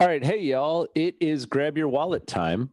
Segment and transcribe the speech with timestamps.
[0.00, 2.70] All right, hey y'all, it is grab your wallet time.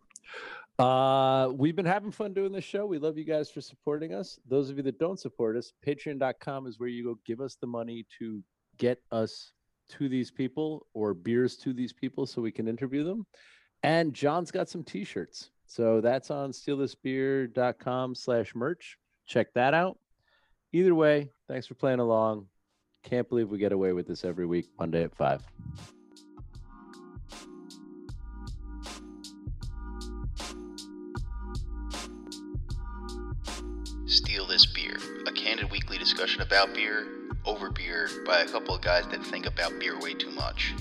[0.79, 2.85] Uh, we've been having fun doing this show.
[2.85, 4.39] We love you guys for supporting us.
[4.47, 7.67] Those of you that don't support us, patreon.com is where you go give us the
[7.67, 8.41] money to
[8.77, 9.51] get us
[9.89, 13.25] to these people or beers to these people so we can interview them.
[13.83, 15.51] And John's got some t-shirts.
[15.67, 18.97] So that's on stealthisbeer.com slash merch.
[19.27, 19.99] Check that out.
[20.71, 22.47] Either way, thanks for playing along.
[23.03, 25.43] Can't believe we get away with this every week, Monday at five.
[36.19, 37.07] Discussion about beer,
[37.45, 40.73] over beer, by a couple of guys that think about beer way too much.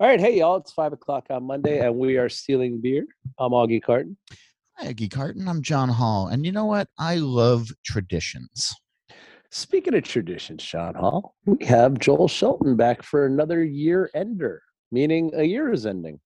[0.00, 3.06] All right, hey y'all, it's five o'clock on Monday, and we are stealing beer.
[3.38, 4.16] I'm Augie Carton.
[4.82, 5.46] Hi, Augie Carton.
[5.46, 6.26] I'm John Holl.
[6.26, 6.88] And you know what?
[6.98, 8.74] I love traditions.
[9.48, 15.30] Speaking of traditions, John Holl, we have Joel Shelton back for another year ender, meaning
[15.34, 16.18] a year is ending.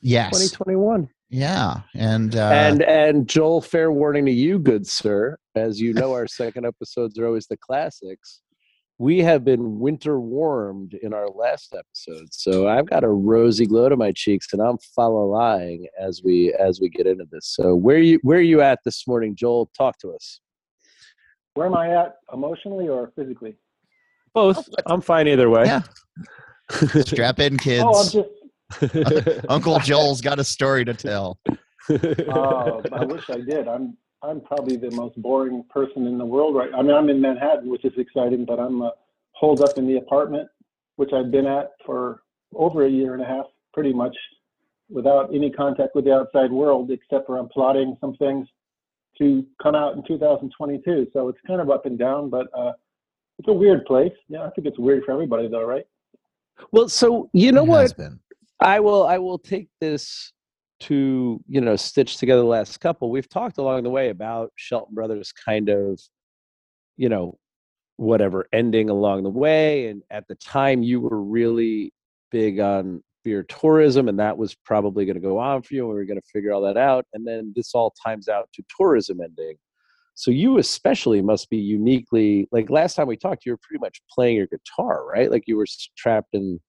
[0.00, 0.30] Yes.
[0.30, 1.10] 2021.
[1.28, 1.82] Yeah.
[1.94, 6.26] And uh, and and Joel, fair warning to you, good sir, as you know, our
[6.26, 8.40] second episodes are always the classics.
[9.00, 13.88] We have been winter warmed in our last episode, so I've got a rosy glow
[13.88, 17.46] to my cheeks, and I'm following as we as we get into this.
[17.46, 19.70] So where you where are you at this morning, Joel?
[19.74, 20.40] Talk to us.
[21.54, 23.56] Where am I at emotionally or physically?
[24.34, 24.68] Both.
[24.68, 25.64] Oh, I'm fine either way.
[25.64, 25.80] yeah.
[27.00, 27.82] Strap in, kids.
[27.86, 29.46] Oh, I'm just.
[29.48, 31.40] Uncle Joel's got a story to tell.
[31.88, 33.66] Oh, I wish I did.
[33.66, 33.96] I'm.
[34.22, 36.70] I'm probably the most boring person in the world right.
[36.76, 38.90] I mean, I'm in Manhattan, which is exciting, but I'm uh,
[39.32, 40.48] holed up in the apartment,
[40.96, 42.22] which I've been at for
[42.54, 44.14] over a year and a half, pretty much,
[44.90, 48.46] without any contact with the outside world, except for I'm plotting some things
[49.18, 51.08] to come out in 2022.
[51.12, 52.72] So it's kind of up and down, but uh,
[53.38, 54.12] it's a weird place.
[54.28, 55.86] Yeah, I think it's weird for everybody, though, right?
[56.72, 57.96] well, so you know It what?
[57.96, 58.20] been.
[58.60, 60.32] I will I will take this
[60.80, 63.10] to you know stitch together the last couple.
[63.10, 66.00] We've talked along the way about Shelton Brothers kind of,
[66.96, 67.38] you know,
[67.96, 69.88] whatever ending along the way.
[69.88, 71.92] And at the time you were really
[72.30, 75.90] big on beer tourism, and that was probably going to go on for you, and
[75.90, 77.04] we were going to figure all that out.
[77.12, 79.56] And then this all times out to tourism ending.
[80.14, 84.02] So you especially must be uniquely like last time we talked, you were pretty much
[84.10, 85.30] playing your guitar, right?
[85.30, 85.66] Like you were
[85.96, 86.60] trapped in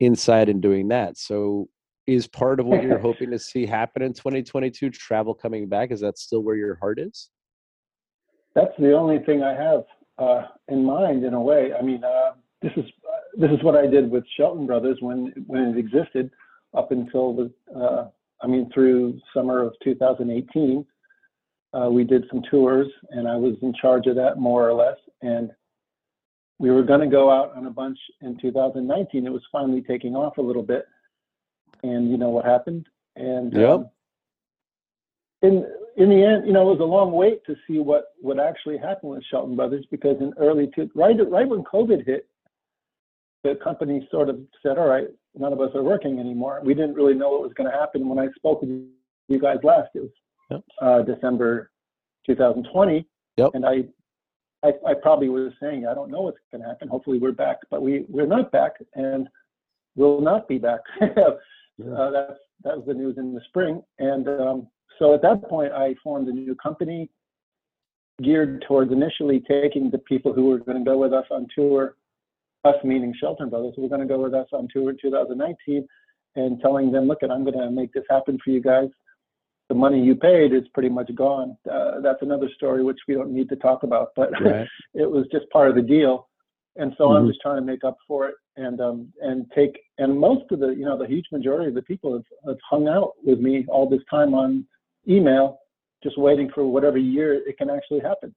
[0.00, 1.18] inside and doing that.
[1.18, 1.68] So
[2.06, 5.90] is part of what you're hoping to see happen in 2022 travel coming back?
[5.90, 7.30] Is that still where your heart is?
[8.54, 9.84] That's the only thing I have
[10.18, 11.72] uh, in mind, in a way.
[11.78, 12.84] I mean, uh, this is
[13.38, 16.30] this is what I did with Shelton Brothers when when it existed
[16.76, 18.08] up until the uh,
[18.42, 20.84] I mean through summer of 2018.
[21.74, 24.98] Uh, we did some tours, and I was in charge of that more or less.
[25.22, 25.50] And
[26.58, 29.26] we were going to go out on a bunch in 2019.
[29.26, 30.84] It was finally taking off a little bit,
[31.82, 32.86] and you know what happened.
[33.16, 33.70] And Yep.
[33.70, 33.90] um,
[35.42, 35.66] in
[35.96, 38.78] in the end, you know, it was a long wait to see what would actually
[38.78, 42.26] happen with Shelton Brothers because in early two, right right when COVID hit,
[43.44, 46.94] the company sort of said, "All right, none of us are working anymore." We didn't
[46.94, 48.08] really know what was going to happen.
[48.08, 48.70] When I spoke with
[49.28, 50.10] you guys last, it was
[50.50, 50.62] Yep.
[50.80, 51.70] uh, December
[52.26, 53.06] 2020,
[53.38, 53.50] Yep.
[53.54, 53.84] and I,
[54.62, 56.88] I I probably was saying, "I don't know what's going to happen.
[56.88, 59.28] Hopefully, we're back," but we we're not back, and
[59.96, 60.80] we'll not be back.
[61.80, 64.68] uh, that's that was the news in the spring, and um,
[64.98, 67.10] so at that point, I formed a new company
[68.22, 71.96] geared towards initially taking the people who were going to go with us on tour,
[72.64, 75.86] us meaning Shelton Brothers, who were going to go with us on tour in 2019,
[76.36, 78.88] and telling them, look, at I'm going to make this happen for you guys.
[79.68, 81.56] The money you paid is pretty much gone.
[81.70, 84.68] Uh, that's another story which we don't need to talk about, but Right.
[84.94, 86.28] it was just part of the deal.
[86.76, 87.28] And so I'm Mhm.
[87.28, 90.68] just trying to make up for it and um, and take and most of the
[90.68, 93.88] you know the huge majority of the people have, have hung out with me all
[93.88, 94.66] this time on
[95.08, 95.58] email,
[96.02, 98.34] just waiting for whatever year it can actually happen.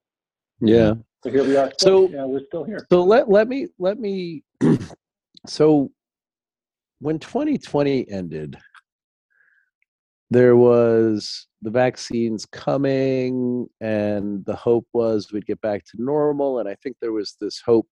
[0.59, 0.95] Yeah.
[1.23, 1.71] So here we are.
[1.79, 2.85] So- yeah, we're still here.
[2.91, 4.43] So let let me let me
[5.47, 5.91] so
[6.99, 8.57] when 2020 ended
[10.31, 16.67] there was the vaccines coming and the hope was we'd get back to normal and
[16.67, 17.88] I think there was this hope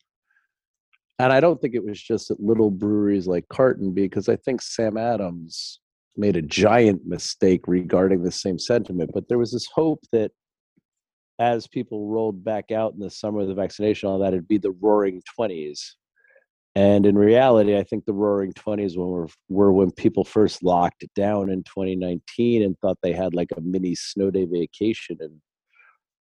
[1.19, 4.62] and I don't think it was just at little breweries like Carton because I think
[4.62, 5.80] Sam Adams
[6.15, 10.31] made a giant mistake regarding the same sentiment but there was this hope that
[11.39, 14.57] as people rolled back out in the summer of the vaccination, all that, it'd be
[14.57, 15.80] the roaring 20s.
[16.75, 21.51] And in reality, I think the Roaring Twenties were were when people first locked down
[21.51, 25.18] in 2019 and thought they had like a mini snow day vacation.
[25.19, 25.39] And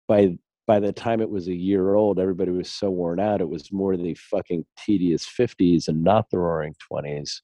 [0.09, 0.37] by
[0.67, 3.41] by the time it was a year old, everybody was so worn out.
[3.41, 7.41] It was more the fucking tedious 50s and not the Roaring Twenties.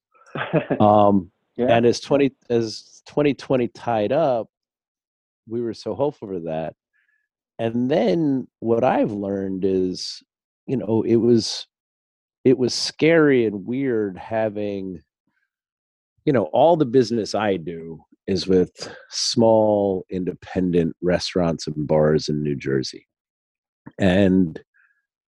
[0.80, 1.76] Um, yeah.
[1.76, 4.48] and as 20 as 2020 tied up
[5.48, 6.76] we were so hopeful for that
[7.60, 10.22] and then what i've learned is
[10.68, 11.68] you know it was
[12.46, 15.02] it was scary and weird having
[16.26, 22.44] you know all the business i do is with small independent restaurants and bars in
[22.44, 23.08] new jersey.
[24.00, 24.62] And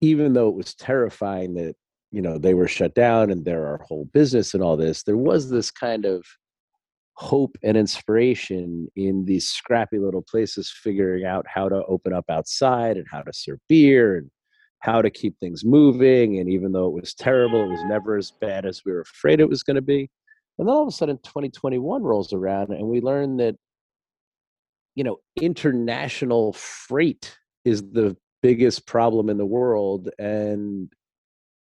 [0.01, 1.75] even though it was terrifying that
[2.11, 5.17] you know they were shut down and they're our whole business and all this there
[5.17, 6.23] was this kind of
[7.17, 12.95] hope and inspiration in these scrappy little places figuring out how to open up outside
[12.95, 14.29] and how to serve beer and
[14.81, 16.37] how to keep things moving.
[16.37, 19.39] And even though it was terrible it was never as bad as we were afraid
[19.39, 20.09] it was going to be
[20.57, 23.55] and then all of a sudden 2021 rolls around and we learn that
[24.95, 30.91] you know international freight is the biggest problem in the world and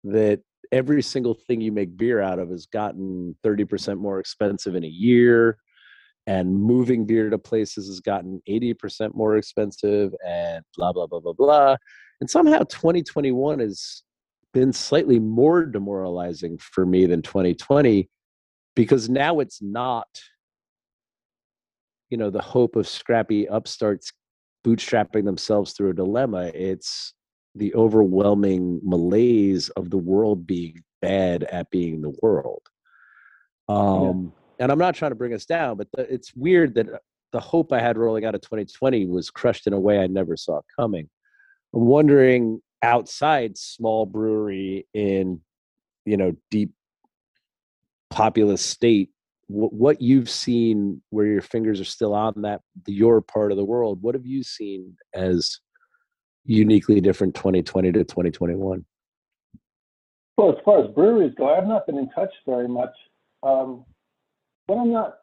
[0.04, 0.42] that
[0.72, 4.88] every single thing you make beer out of has gotten 30% more expensive in a
[4.88, 5.58] year
[6.28, 11.34] and moving beer to places has gotten 80% more expensive and blah blah blah blah
[11.34, 11.76] blah.
[12.22, 14.04] And somehow 2021 has
[14.54, 18.10] been slightly more demoralizing for me than 2020
[18.80, 20.08] because now it's not
[22.10, 24.12] you know the hope of scrappy upstarts
[24.66, 27.14] bootstrapping themselves through a dilemma it's
[27.56, 32.62] the overwhelming malaise of the world being bad at being the world.
[33.68, 34.64] Um, yeah.
[34.64, 36.98] And I'm not trying to bring us down, but the, it's weird that uh,
[37.32, 40.36] the hope I had rolling out of 2020 was crushed in a way I never
[40.36, 41.10] saw coming.
[41.74, 45.42] I'm wondering outside small brewery in,
[46.06, 46.72] you know, deep
[48.10, 49.10] populous state,
[49.48, 54.02] what, you've seen where your fingers are still on that your part of the world.
[54.02, 55.60] What have you seen as
[56.46, 58.86] uniquely different 2020 to 2021?
[60.38, 62.92] Well, as far as breweries go, I've not been in touch very much.
[63.44, 63.86] Um,
[64.68, 65.16] when I'm not,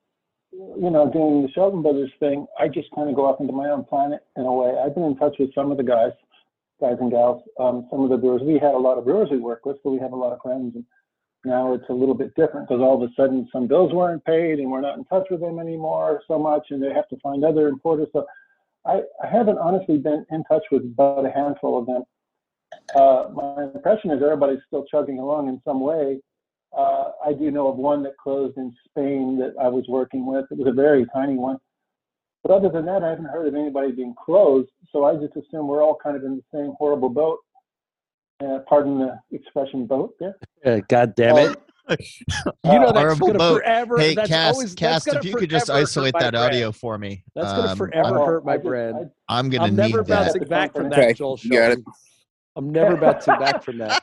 [0.52, 3.70] you know, doing the Shelton Brothers thing, I just kind of go off into my
[3.70, 4.74] own planet in a way.
[4.84, 6.12] I've been in touch with some of the guys,
[6.80, 8.42] guys and gals, um, some of the brewers.
[8.42, 10.40] We had a lot of brewers we work with, so we have a lot of
[10.42, 10.74] friends.
[10.74, 10.84] And
[11.46, 14.58] now it's a little bit different because all of a sudden some bills weren't paid
[14.58, 17.44] and we're not in touch with them anymore so much, and they have to find
[17.44, 18.08] other importers.
[18.12, 18.26] So
[18.84, 22.02] I, I haven't honestly been in touch with but a handful of them.
[22.94, 26.20] Uh, my impression is everybody's still chugging along in some way.
[26.76, 30.44] Uh, I do know of one that closed in Spain that I was working with.
[30.50, 31.58] It was a very tiny one.
[32.42, 34.70] But other than that, I haven't heard of anybody being closed.
[34.92, 37.38] So I just assume we're all kind of in the same horrible boat.
[38.44, 40.36] Uh, pardon the expression boat there.
[40.64, 41.58] Uh, God damn it.
[42.00, 43.62] you know that's gonna boat.
[43.62, 43.96] forever.
[43.98, 46.36] Hey, that's Cast, always, Cast, if you could just isolate that brand.
[46.36, 47.22] audio for me.
[47.34, 49.10] That's gonna um, forever I'm, hurt my brand.
[49.28, 49.82] I, am gonna need that.
[49.84, 50.24] I'm never that.
[50.26, 51.52] bouncing back from that, Okay, Joel you.
[51.52, 51.84] Shelton.
[52.56, 54.02] I'm never bouncing back from that.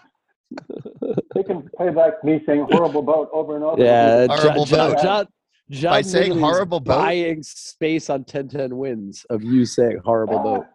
[1.36, 3.84] they can play back me saying horrible boat over and over.
[3.84, 5.04] Yeah, Horrible John, boat.
[5.04, 5.28] John,
[5.70, 7.00] John By saying horrible boat?
[7.00, 10.66] buying space on 1010 wins of you saying horrible Ah, boat.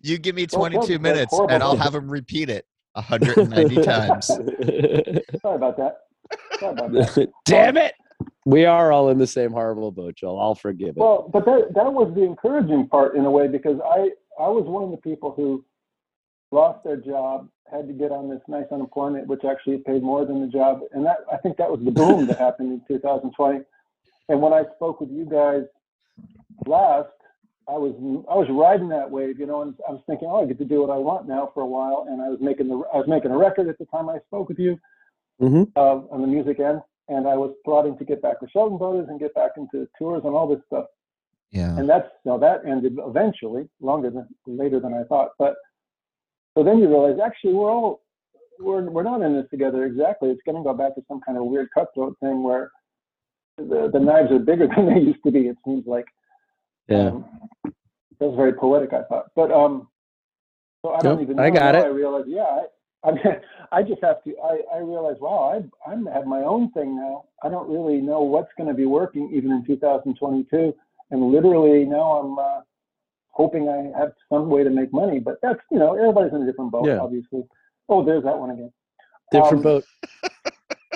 [0.00, 1.54] You give me Well, 22 that's minutes, horrible.
[1.54, 2.64] and I'll have him repeat it
[2.98, 4.26] 190 times.
[4.26, 5.98] Sorry about that.
[6.58, 7.32] Sorry about that.
[7.44, 7.94] Damn it!
[8.44, 10.40] We are all in the same horrible boat, Joel.
[10.40, 10.96] I'll forgive it.
[10.96, 14.10] Well, but that that was the encouraging part in a way because I
[14.42, 15.64] I was one of the people who
[16.50, 20.40] lost their job, had to get on this nice unemployment, which actually paid more than
[20.40, 23.60] the job, and that I think that was the boom that happened in 2020.
[24.30, 25.64] And when I spoke with you guys
[26.66, 27.08] last,
[27.68, 27.92] I was
[28.30, 30.64] I was riding that wave, you know, and I was thinking, oh, I get to
[30.64, 33.06] do what I want now for a while, and I was making the I was
[33.08, 34.78] making a record at the time I spoke with you
[35.40, 35.70] Mhm.
[35.76, 39.08] uh, on the music end, and I was plotting to get back with Shelton Brothers
[39.08, 40.86] and get back into tours and all this stuff.
[41.50, 41.78] Yeah.
[41.78, 45.30] and that's now that ended eventually, longer than later than I thought.
[45.38, 45.54] But
[46.54, 48.02] so then you realize actually we're all
[48.60, 50.30] we're we're not in this together exactly.
[50.30, 52.70] It's going to go back to some kind of weird cutthroat thing where
[53.56, 55.48] the the knives are bigger than they used to be.
[55.48, 56.06] It seems like.
[56.88, 57.08] Yeah.
[57.08, 57.24] Um,
[57.64, 59.26] that was very poetic, I thought.
[59.36, 59.88] But um,
[60.82, 61.42] so I don't Nope, even know.
[61.42, 61.84] I got it.
[61.84, 62.42] I realize, yeah,
[63.04, 63.22] I, I mean,
[63.72, 64.34] I just have to.
[64.42, 65.52] I I realize, wow,
[65.86, 67.24] I I'm have my own thing now.
[67.42, 70.74] I don't really know what's going to be working even in 2022,
[71.10, 72.60] and literally now I'm uh,
[73.30, 75.20] hoping I have some way to make money.
[75.20, 76.98] But that's you know everybody's in a different boat, Yeah.
[76.98, 77.44] obviously.
[77.88, 78.72] Oh, there's that one again.
[79.32, 79.84] Different um, boat.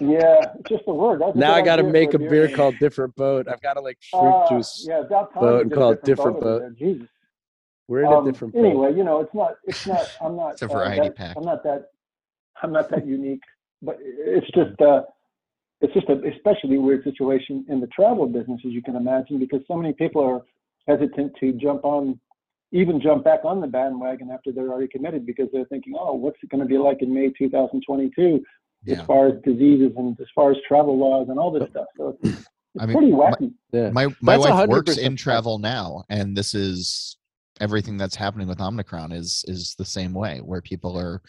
[0.01, 1.21] Yeah, it's just a word.
[1.21, 2.57] That's Now good I got to make a beer name.
[2.57, 3.47] called Different Boat.
[3.49, 4.87] I've got to like fruit Uh, juice.
[4.89, 6.77] Yeah, Doc Tom boat and call it different over boat.
[6.79, 7.09] Jesus.
[7.89, 8.65] We're in a Um, different boat.
[8.65, 9.57] anyway, you know, it's not.
[9.65, 10.07] It's not.
[10.23, 10.53] I'm not.
[10.55, 11.37] It's a uh, variety that- pack.
[11.37, 11.91] I'm not that.
[12.63, 13.43] I'm not that unique.
[13.83, 15.03] but it's just uh,
[15.81, 19.61] it's just a especially weird situation in the travel business, as you can imagine, because
[19.67, 20.43] so many people are
[20.87, 22.19] hesitant to jump on,
[22.71, 26.39] even jump back on the bandwagon after they're already committed because they're thinking, oh, what's
[26.43, 28.43] it going to be like in May 2022
[28.85, 29.01] Yeah.
[29.01, 31.87] as far as diseases and as far as travel laws and all this stuff.
[31.97, 32.49] So it's, it's
[32.81, 33.33] I mean, pretty my-
[33.73, 33.91] Yeah.
[33.91, 37.17] my my wife works in travel now and this is
[37.61, 41.21] everything that's happening with omicron is is the same way where people are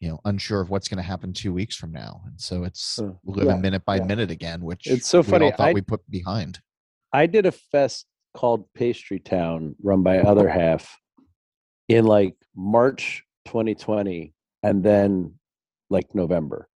[0.00, 2.96] you know unsure of what's going to happen two weeks from now and so it's
[2.98, 3.12] Huh.
[3.24, 4.04] living Yeah, minute by yeah.
[4.04, 6.60] minute again which It's so we funny, all thought I- we put behind
[7.12, 10.98] I did a fest called Pastry Town, run by Other Half,
[11.88, 15.34] in like March 2020, and then
[15.88, 16.68] like November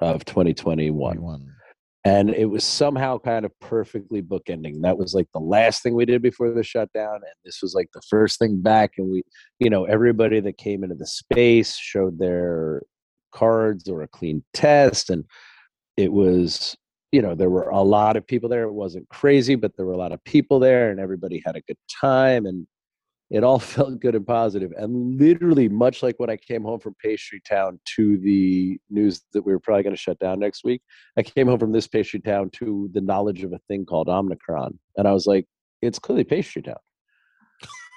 [0.00, 1.20] of 2021.
[1.20, 1.52] One.
[2.04, 4.82] And it was somehow kind of perfectly bookending.
[4.82, 7.88] That was like the last thing we did before the shutdown, and this was like
[7.92, 8.92] the first thing back.
[8.96, 9.22] And we,
[9.58, 12.82] you know, everybody that came into the space showed their
[13.32, 15.24] cards or a clean test, and
[15.96, 16.76] it was
[17.12, 19.92] you know there were a lot of people there it wasn't crazy but there were
[19.92, 22.66] a lot of people there and everybody had a good time and
[23.30, 26.94] it all felt good and positive and literally much like when i came home from
[27.02, 30.82] pastry town to the news that we were probably going to shut down next week
[31.18, 34.78] i came home from this pastry town to the knowledge of a thing called omicron
[34.96, 35.46] and i was like
[35.82, 36.76] it's clearly pastry town.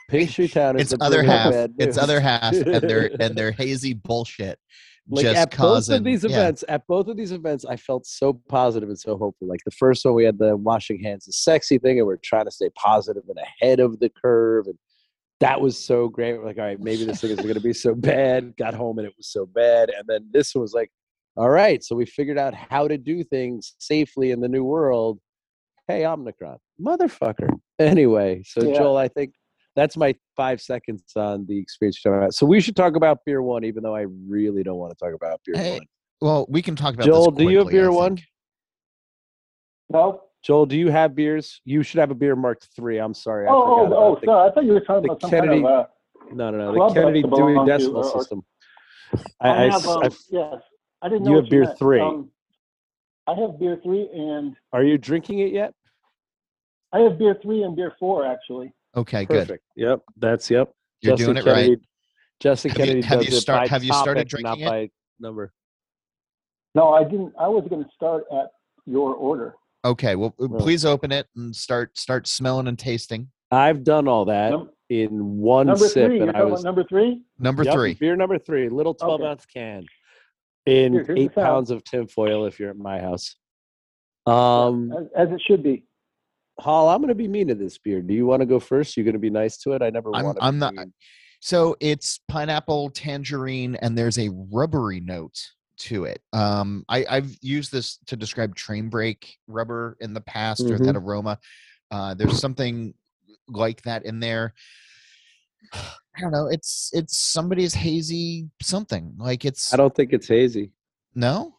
[0.09, 1.53] Pastry town is it's the other half.
[1.77, 4.59] it's other half and their and their hazy bullshit
[5.09, 6.29] like just at causing both of these yeah.
[6.29, 9.47] events at both of these events i felt so positive and so hopeful.
[9.47, 12.45] Like the first one we had the washing hands is sexy thing and we're trying
[12.45, 14.77] to stay positive and ahead of the curve and
[15.39, 17.73] that was so great we're like all right maybe this thing isn't going to be
[17.73, 20.91] so bad got home and it was so bad and then this was like
[21.37, 25.19] all right so we figured out how to do things safely in the new world
[25.87, 28.73] hey omicron motherfucker anyway so Yeah.
[28.77, 29.33] joel i think
[29.75, 32.33] that's my five seconds on the experience you're talking about.
[32.33, 35.13] So we should talk about beer one, even though I really don't want to talk
[35.13, 35.85] about beer Hey, one.
[36.19, 38.17] well we can talk about Joel, this do you have quickly, beer one?
[38.17, 38.27] think.
[39.91, 40.21] No?
[40.43, 41.61] Joel, do you have beers?
[41.65, 42.97] You should have a beer marked three.
[42.97, 43.47] I'm sorry.
[43.47, 44.49] I Oh, oh, about oh, the- sorry.
[44.49, 45.85] I thought you were talking about some Kennedy- kind of.
[45.85, 45.87] Uh,
[46.31, 46.87] No, no, no.
[46.89, 48.45] The Kennedy used to Dewey Decimal or- or- System.
[49.41, 50.61] I, I, I have, s- um, I- yes.
[51.01, 51.79] I didn't you have what beer meant.
[51.79, 51.99] three.
[52.01, 52.31] Um,
[53.27, 55.73] I have beer three and are you drinking it yet?
[56.91, 58.73] I have beer three and beer four actually.
[58.95, 60.71] okay good Yep, that's yep.
[61.01, 61.79] you're Justin doing it right
[62.39, 64.57] Justin Have you- Kennedy have does you it start- by have you started topic, not
[64.57, 64.69] drinking it?
[64.69, 65.53] by number.
[66.75, 67.33] No, I didn't.
[67.39, 68.47] I was going to start at
[68.85, 69.55] your order.
[69.85, 74.25] Okay well uh, please open it and start start smelling and tasting I've done all
[74.25, 76.17] that Num- in one number sip, three.
[76.17, 77.21] You're and I was number three.
[77.39, 79.29] number Yep, three Beer number three, little 12 Okay.
[79.29, 79.85] ounce can
[80.65, 83.35] in Here- eight pounds of tinfoil if you're at my house.
[84.25, 85.85] Um, as, as it should be.
[86.59, 88.01] Holl, I'm going to be mean to this beer.
[88.01, 88.97] Do you want to go first?
[88.97, 89.81] You're going to be nice to it.
[89.81, 90.43] I never I'm- want to.
[90.43, 90.93] I'm be not- mean.
[91.39, 95.39] So it's pineapple, tangerine, and there's a rubbery note
[95.79, 96.21] to it.
[96.33, 100.85] Um, I, I've used this to describe train brake rubber in the past or Mhm.
[100.85, 101.39] that aroma.
[101.91, 102.93] Uh, there's something
[103.47, 104.53] like that in there.
[105.73, 106.47] I don't know.
[106.47, 109.13] It's it's somebody's hazy something.
[109.17, 110.71] Like it's I don't think it's hazy.
[111.15, 111.55] no.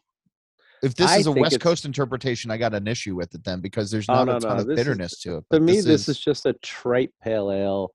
[0.83, 3.61] If this I is a West Coast interpretation, I got an issue with it then
[3.61, 5.43] because there's Oh, not no, a ton no, of this is- bitterness to it.
[5.51, 7.93] To me, this, is, just a trite pale ale,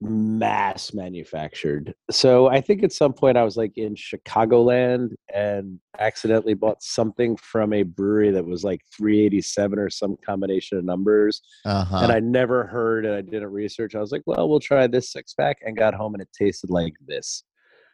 [0.00, 1.94] mass manufactured.
[2.10, 7.36] So I think at some point I was like in Chicagoland and accidentally bought something
[7.36, 11.42] from a brewery that was like 387 or some combination of numbers.
[11.66, 12.00] uh-huh.
[12.02, 13.94] and I never heard and I didn't research.
[13.94, 16.70] I was like, well, we'll try this six pack and got home and it tasted
[16.70, 17.44] like this.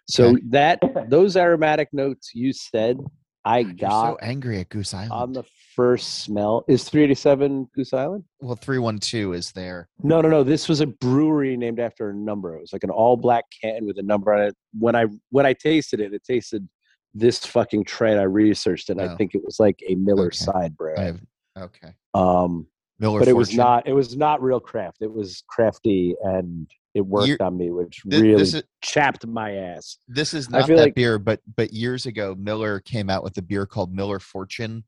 [0.09, 0.43] So Okay.
[0.51, 2.99] that those aromatic notes you said
[3.47, 5.12] I God, got so angry at Goose Island.
[5.12, 8.25] on the first smell is 387 Goose Island?
[8.41, 9.88] well, three one two is there.
[10.03, 10.43] No, no, no.
[10.43, 12.57] This was a brewery named after a number.
[12.57, 14.55] It was like an all black can with a number on it.
[14.79, 16.69] When I when I tasted it, it tasted
[17.15, 18.19] this fucking trait.
[18.19, 18.99] I researched it.
[18.99, 19.12] and Oh.
[19.12, 20.37] I think it was like a Miller Okay.
[20.37, 21.21] side have
[21.57, 21.95] okay.
[22.15, 22.67] Um,
[22.99, 27.07] Miller but it was not it was not real craft it was crafty and it
[27.07, 30.67] worked You're- on me which Thi- really This is chapped my ass this is not
[30.67, 34.19] that like- beer, but but years ago, Miller came out with a beer called Miller
[34.19, 34.85] Fortune,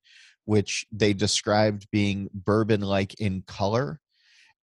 [0.47, 4.01] which they described being bourbon-like in color.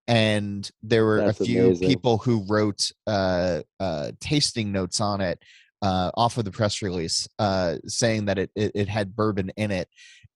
[0.08, 1.88] And there were a few amazing.
[1.88, 5.38] people who wrote uh, uh, tasting notes on it
[5.82, 9.70] uh, off of the press release, uh, saying that it, it it had bourbon in
[9.70, 9.88] it.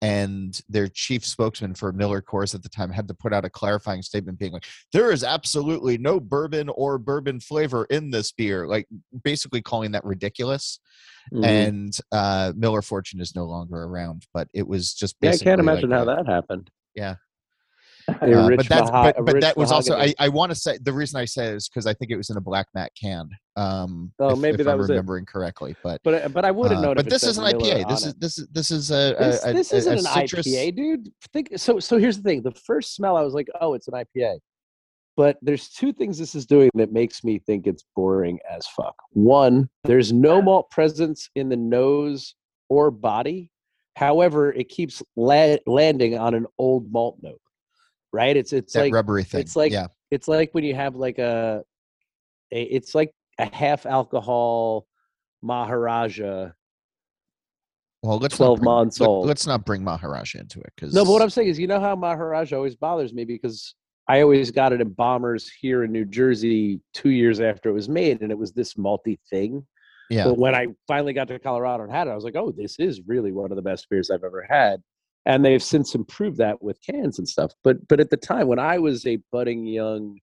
[0.02, 3.50] And their chief spokesman for Miller Coors at the time had to put out a
[3.50, 8.66] clarifying statement, being like, "There is absolutely no bourbon or bourbon flavor in this beer,"
[8.66, 8.88] like
[9.24, 10.78] basically calling that ridiculous.
[11.32, 11.44] Mhm.
[11.44, 15.60] And uh, Miller Fortune is no longer around, but it was just yeah i can't
[15.60, 17.16] imagine like how that happened Yeah.
[18.22, 19.96] Uh, but that's maho- but, but that was also.
[19.96, 22.16] I, I want to say the reason I say it is because I think it
[22.16, 23.28] was in a black matte can.
[23.56, 24.92] Um, Oh, if, maybe if that I'm was it.
[24.94, 26.94] remembering correctly, but But but I would have uh, known.
[26.96, 27.88] but this is an IPA.
[27.88, 28.08] This it.
[28.08, 30.46] is this is this is a, this, a, this a, isn't a an citrus.
[30.48, 31.08] IPA, dude.
[31.32, 31.78] Think so.
[31.80, 34.38] So here's the thing: the first smell, I was like, "Oh, it's an IPA,"
[35.16, 38.94] but there's two things this is doing that makes me think it's boring as fuck.
[39.10, 42.34] One, there's no malt presence in the nose
[42.68, 43.50] or body.
[43.96, 47.40] However, it keeps la- landing on an old malt note.
[48.12, 48.36] Right?
[48.36, 49.40] It's it's that like rubbery thing.
[49.40, 51.62] it's like yeah, it's like when you have like a,
[52.52, 54.86] a it's like a half alcohol
[55.42, 56.50] Maharaja.
[58.02, 59.26] well, let's 12 bring, months let, old.
[59.26, 61.80] Let's not bring Maharaja into it because No, but what I'm saying is, you know
[61.80, 63.74] how Maharaja always bothers me because
[64.08, 67.88] I always got it in bombers here in New Jersey two years after it was
[67.88, 69.66] made, and it was this malty thing.
[70.10, 72.50] yeah, But when I finally got to Colorado and had it, I was like, oh,
[72.50, 74.82] this is really one of the best beers I've ever had.
[75.26, 77.52] And they've since improved that with cans and stuff.
[77.62, 80.18] But but at the time when I was a budding young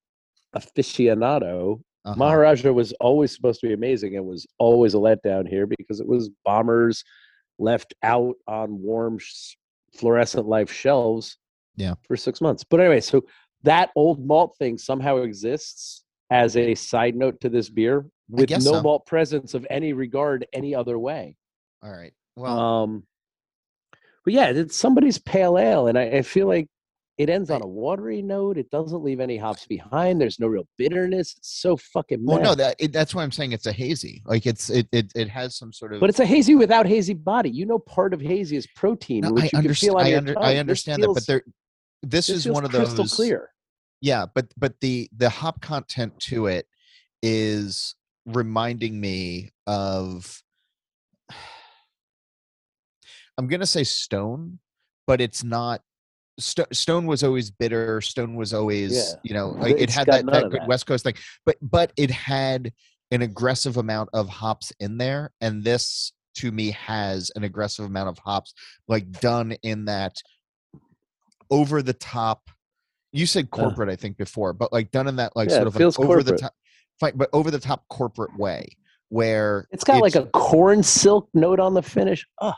[0.56, 2.16] aficionado, uh-huh.
[2.18, 6.08] Maharaja was always supposed to be amazing and was always a letdown here because it
[6.08, 7.04] was bombers
[7.60, 9.20] left out on warm
[9.96, 11.38] fluorescent life shelves
[11.75, 11.96] Yeah.
[12.08, 12.63] for six months.
[12.63, 13.25] But anyway, so
[13.63, 18.60] that old malt thing somehow exists as a side note to this beer with no
[18.60, 18.82] so.
[18.84, 21.36] malt presence of any regard any other way.
[21.84, 22.13] All right.
[22.36, 23.04] Well, Um,
[24.27, 26.67] but yeah, it's somebody's pale ale, and I, I feel like
[27.17, 28.57] it ends on a watery note.
[28.57, 30.19] It doesn't leave any hops behind.
[30.19, 31.34] There's no real bitterness.
[31.38, 32.25] It's so fucking.
[32.25, 34.22] well, no, that it, that's why I'm saying it's a hazy.
[34.25, 36.01] Like it's it it, it has some sort of.
[36.01, 37.50] But it's a hazy without hazy body.
[37.50, 40.10] You know, part of hazy is protein, No, which I, you can feel on I,
[40.10, 40.43] your under, tongue.
[40.43, 41.43] I understand that, but there.
[42.03, 43.51] This, this is one of those crystal clear.
[44.01, 46.67] Yeah, but but the the hop content to it
[47.24, 50.43] is reminding me of
[53.38, 54.60] I'm going to say Stone,
[55.06, 55.82] but it's not
[56.39, 59.20] Sto- Stone was always bitter, Stone was always, Yeah.
[59.24, 60.67] you know, like it had that, that good that.
[60.67, 61.15] West Coast thing.
[61.46, 62.72] But but it had
[63.12, 68.10] an aggressive amount of hops in there and this to me has an aggressive amount
[68.10, 68.53] of hops
[68.88, 70.13] like done in that
[71.50, 72.50] over the top
[73.13, 73.56] you said Uh.
[73.56, 76.21] corporate i think before but like done in that like Yeah, sort of like over
[76.21, 76.54] the top
[77.00, 78.67] but over the top corporate way
[79.10, 82.28] where It's got like a corn silk note on the finish.
[82.41, 82.52] Oh,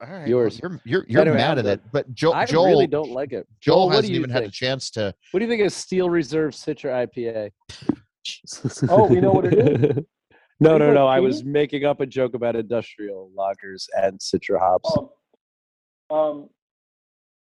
[0.00, 0.60] all right, well, yours.
[0.62, 1.90] you're you're, you're Anyway, mad at it done.
[1.92, 3.46] but joel I joel really don't like it.
[3.60, 5.62] joel, Joel, what do hasn't you even had a chance to What do you think
[5.62, 7.50] of Steel Reserve Citra IPA?
[8.90, 9.96] Oh, we know what it is?
[10.60, 11.06] no, Are no, no.
[11.06, 14.94] I was making up a joke about industrial lagers and Citra hops.
[16.10, 16.48] Um, um,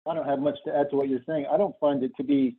[0.08, 1.46] I don't have much to add to what you're saying.
[1.50, 2.56] I don't find it to be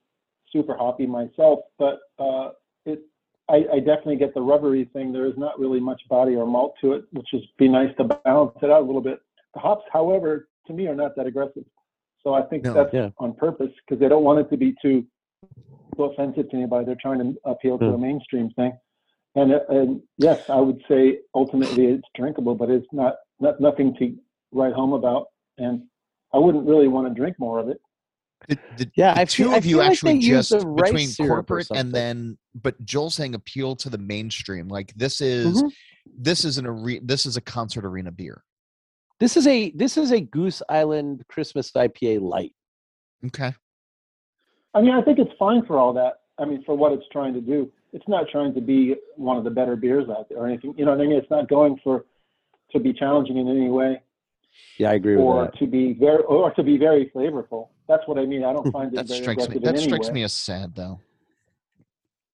[0.49, 2.51] super hoppy myself, but uh,
[2.85, 3.01] it.
[3.49, 5.11] I, I definitely get the rubbery thing.
[5.11, 8.05] There is not really much body or malt to it, which is be nice to
[8.23, 9.19] balance it out a little bit.
[9.55, 11.63] The hops, however, to me are not that aggressive.
[12.21, 12.73] So I think No.
[12.73, 13.09] that's Yeah.
[13.19, 15.05] on purpose because they don't want it to be too,
[15.95, 16.85] too offensive to anybody.
[16.85, 17.93] They're trying to appeal to Hmm.
[17.93, 18.77] a mainstream thing.
[19.35, 23.95] And, uh, and yes, I would say ultimately it's drinkable, but it's not, not nothing
[23.95, 24.17] to
[24.51, 25.27] write home about.
[25.57, 25.83] And
[26.33, 27.79] I wouldn't really want to drink more of it.
[28.49, 31.09] the, the, Yeah, the I two feel- of you feel like actually they just between
[31.27, 35.71] corporate and then but joel saying appeal to the mainstream like this is Mhm.
[36.17, 38.43] this is an are- this is a concert arena beer
[39.19, 42.53] This is a this is a Goose Island Christmas IPA light.
[43.25, 43.53] okay
[44.73, 46.19] I mean, I think it's fine for all that.
[46.37, 47.71] I mean, for what it's trying to do.
[47.93, 50.73] It's not trying to be one of the better beers out there or anything.
[50.77, 51.15] You know what I mean?
[51.17, 52.05] It's not going for
[52.73, 54.01] to be challenging in any way
[54.77, 55.57] Yeah, I agree with or that.
[55.59, 57.69] to be very or to be very flavorful.
[57.87, 58.43] That's what I mean.
[58.43, 60.13] I don't hmm, find it that very strikes me that strikes way.
[60.13, 60.99] me as sad though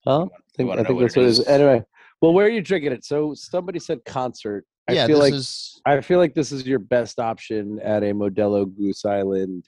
[0.04, 0.26] Huh?
[0.34, 1.40] I think, I think what that's it what it is.
[1.40, 1.48] is?
[1.48, 1.84] Anyway,
[2.22, 3.06] well, where are you drinking it?
[3.06, 4.66] So somebody said concert.
[4.92, 8.04] I yeah feel this like is I feel like this is your best option at
[8.04, 9.66] a Modelo Goose Island,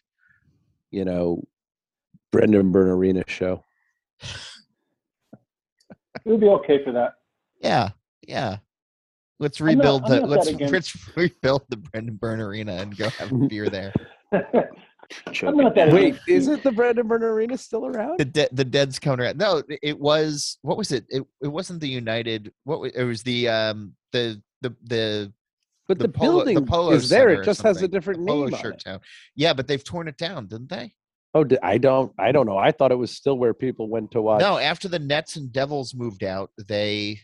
[0.91, 1.43] you know,
[2.31, 3.63] Brendan Byrne Arena show.
[6.25, 7.13] It would be okay for that.
[7.61, 7.89] yeah
[8.27, 8.57] yeah
[9.39, 13.09] let's I'm not- rebuild I'm the let's let's rebuild the brendan byrne arena and go
[13.09, 13.91] have a beer there
[15.43, 18.17] I'm not that Wait, is it the Brendan Byrne Arena still around?
[18.17, 21.89] the de- the dead's counter no it was what was it it, it wasn't the
[21.89, 25.33] united what wa- it was the um the the the
[25.87, 27.29] But the, polo, building the polo is there.
[27.29, 27.81] It just has a something.
[27.81, 28.99] The different polo name shirt town
[29.35, 30.93] yeah but they've torn it down didn't they
[31.35, 32.13] Oh, I don't.
[32.19, 32.57] I don't know.
[32.57, 34.41] I thought it was still where people went to watch.
[34.41, 37.19] No, after the Nets and Devils moved out, they,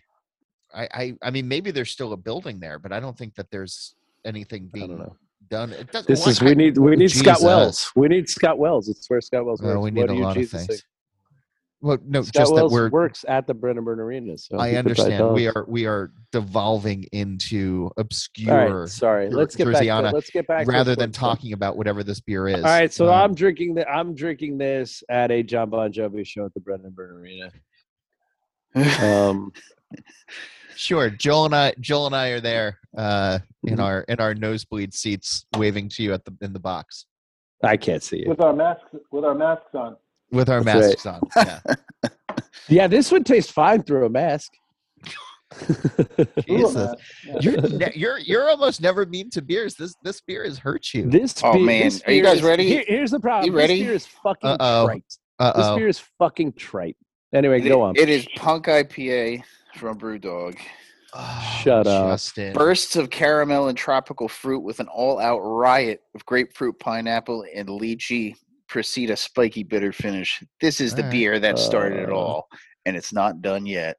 [0.74, 3.52] I, I, I mean, maybe there's still a building there, but I don't think that
[3.52, 3.94] there's
[4.26, 5.06] anything being
[5.50, 5.74] done.
[5.74, 7.92] It does, This is we need we need Scott Wells.
[7.96, 8.90] We need Scott Wells.
[8.90, 9.62] It's where Scott Wells.
[9.64, 9.94] Oh, well, works.
[9.94, 10.84] we What need a are you lot of things.
[11.82, 12.90] Well, no, Scott just that we're.
[12.90, 14.38] works at the Brendan Byrne Arena.
[14.38, 15.34] So I he could probably understand.
[15.34, 19.30] We are we are devolving into obscure right, sorry.
[19.30, 19.84] Let's get back.
[19.84, 22.58] To, let's get back rather than talking about whatever this beer is.
[22.58, 26.26] All right, so Um, I'm drinking the I'm drinking this at a John Bon Jovi
[26.28, 27.52] show at the Brendan Byrne Arena.
[29.02, 29.52] Um,
[30.76, 33.84] Sure, Joel and I, Joel and I are there uh, in Mhm.
[33.84, 37.06] our in our nosebleed seats, waving to you at the in the box
[37.62, 38.30] I can't see you.
[38.30, 39.98] with our masks with our masks on.
[40.32, 41.06] With our That's right.
[41.06, 41.22] masks on.
[42.06, 42.10] Yeah.
[42.68, 44.52] Yeah, this would taste fine through a mask.
[46.48, 46.94] Jesus.
[47.42, 49.74] You're ne- you're you're almost never mean to beers.
[49.76, 51.10] This this beer has hurt you.
[51.10, 51.84] this Oh, beer- man.
[51.86, 52.68] this Are you guys is- ready?
[52.68, 53.50] here- here's the problem.
[53.52, 53.80] You ready?
[53.80, 54.86] This beer is fucking Uh-oh.
[54.86, 55.04] trite.
[55.40, 55.76] Uh This oh.
[55.78, 56.98] beer is fucking trite.
[57.34, 57.96] Anyway, go on.
[57.96, 59.44] It is Punk IPA
[59.76, 60.58] from BrewDog.
[61.64, 62.06] Shut up.
[62.06, 62.54] Oh, Justin.
[62.54, 68.36] Bursts of caramel and tropical fruit with an all-out riot of grapefruit, pineapple, and lychee
[68.70, 70.42] precede a spiky bitter finish.
[70.62, 71.12] This is the Alright.
[71.12, 72.16] beer that started it Uh.
[72.16, 72.48] all,
[72.86, 73.98] and it's not done yet.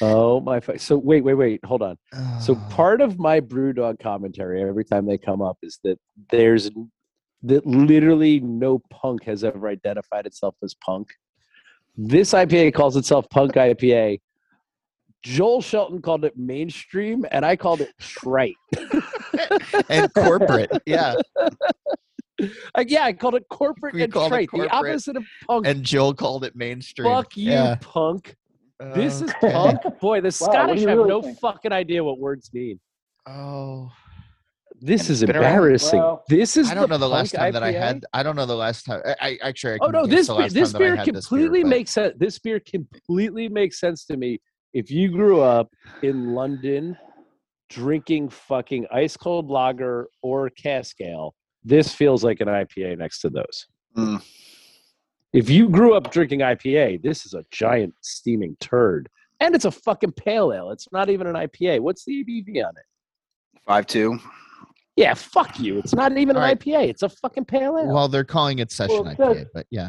[0.00, 0.58] Oh my!
[0.60, 1.64] Fa- so wait, wait, wait.
[1.64, 1.96] Hold on.
[2.40, 2.66] So Oh.
[2.70, 5.98] part of my BrewDog commentary every time they come up is that
[6.30, 6.70] there's
[7.44, 11.08] that literally no punk has ever identified itself as punk.
[11.96, 14.20] This IPA calls itself Punk IPA.
[15.22, 18.56] Joel Shelton called it mainstream, and I called it trite.
[19.88, 21.14] and corporate, yeah.
[22.76, 24.50] Like, yeah, I called it corporate We and called it trite.
[24.52, 25.66] The opposite of punk.
[25.66, 27.14] And Joel called it mainstream.
[27.14, 27.76] Fuck you, Yeah.
[27.80, 28.34] punk.
[28.94, 29.80] This uh, is punk.
[30.00, 31.38] Boy, the Wow, what Scottish you have really no think?
[31.40, 32.80] fucking idea what words mean.
[33.26, 33.92] Oh,
[34.80, 36.00] This is embarrassing.
[36.00, 38.04] Well, this is I don't know the last punk time that I had.
[38.12, 39.00] I don't know the last time.
[39.04, 39.74] I, I actually.
[39.74, 42.14] I Oh no, this beer, this time that I beer had this completely makes sense.
[42.18, 44.40] This beer completely makes sense to me.
[44.74, 45.68] If you grew up
[46.02, 46.96] in London
[47.68, 53.30] drinking fucking ice cold lager or cask ale, this feels like an IPA next to
[53.30, 53.66] those.
[53.96, 54.22] Mm.
[55.32, 59.08] If you grew up drinking IPA, this is a giant steaming turd.
[59.40, 60.70] And it's a fucking pale ale.
[60.70, 61.80] It's not even an IPA.
[61.80, 63.60] What's the ABV on it?
[63.66, 64.18] Five two.
[64.96, 65.78] Yeah, fuck you.
[65.78, 66.58] It's not even an All right.
[66.58, 66.88] IPA.
[66.90, 67.92] It's a fucking pale ale.
[67.92, 69.88] Well, they're calling it session Well, IPA, but yeah,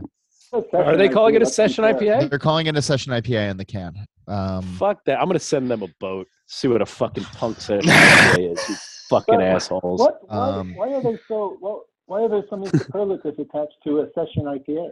[0.74, 1.84] Are they calling IPA, it a session.
[1.84, 2.30] IPA?
[2.30, 3.94] they're calling it a session IPA in the can.
[4.28, 5.20] Um, Fuck that.
[5.20, 6.28] I'm gonna send them a boat.
[6.48, 9.03] See what a fucking punk session IPA is.
[9.14, 10.00] You fucking But assholes.
[10.00, 10.22] What?
[10.30, 11.58] Why, Um, why are they so?
[11.62, 14.92] Well, why are there so many superlatives attached to a session IPA?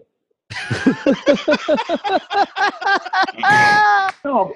[4.24, 4.54] No,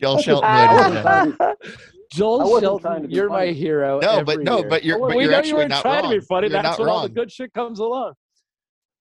[0.00, 0.48] Joel Shelton.
[0.48, 1.36] I ladies wasn't and trying gentlemen.
[1.38, 1.74] to- I
[2.12, 4.00] Joel Shelton, trying to be you're my hero.
[4.00, 4.68] No, but every no, year.
[4.68, 6.12] but you're but we you're know you actually weren't trying wrong.
[6.12, 6.48] to be funny.
[6.48, 8.14] You're That's not when all the good shit comes along.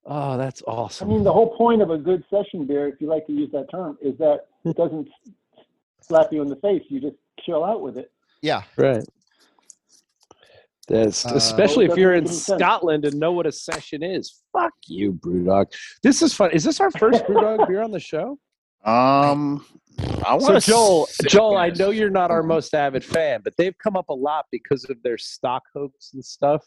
[0.06, 1.10] Oh, that's awesome.
[1.10, 3.52] I mean, the whole point of a good session beer, if you like to use
[3.52, 5.08] that term, is that it doesn't
[6.02, 6.84] slap you in the face.
[6.89, 8.12] You just chill out with it.
[8.41, 9.04] Yeah, right.
[10.89, 12.60] That's Uh, especially Well, if you're in make sense.
[12.60, 14.41] Scotland and know what a session is.
[14.52, 15.67] Fuck you, Brewdog.
[16.04, 16.52] This is fun.
[16.52, 18.38] Is this our first Brewdog beer on the show?
[18.84, 19.65] Um,
[20.25, 23.78] I So want Joel, Joel, I know you're not our most avid fan, but they've
[23.78, 26.65] come up a lot because of their stock hopes and stuff,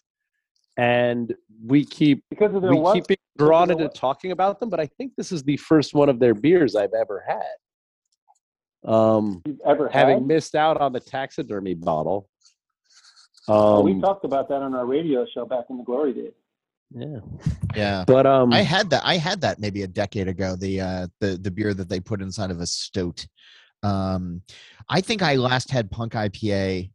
[0.76, 1.34] and
[1.66, 2.94] we keep Because of their we what?
[2.94, 3.94] keep being drawn into what?
[3.94, 4.68] talking about them.
[4.68, 8.90] But I think this is the first one of their beers I've ever had.
[8.92, 10.26] Um, you've ever having had?
[10.26, 12.28] missed out on the taxidermy bottle.
[13.48, 16.32] Oh, we Um, talked about that on our radio show back in the glory days.
[16.90, 17.18] yeah,
[17.74, 18.04] yeah.
[18.06, 19.02] but um, I had that.
[19.04, 20.56] I had that maybe a decade ago.
[20.56, 23.26] The uh, the the beer that they put inside of a stoat.
[23.82, 24.42] Um,
[24.88, 26.90] I think I last had Punk IPA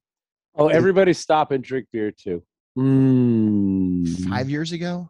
[0.57, 2.43] oh, everybody stop and drink beer too.
[2.77, 4.29] Mm.
[4.29, 5.09] five years ago.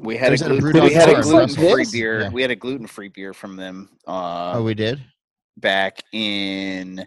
[0.00, 2.20] we had a There's a gluten, Brewdog we had a bar, gluten free beer.
[2.22, 2.28] Yeah.
[2.30, 3.90] We had a gluten free beer from them.
[4.06, 5.00] Uh, oh, we did.
[5.56, 7.06] back in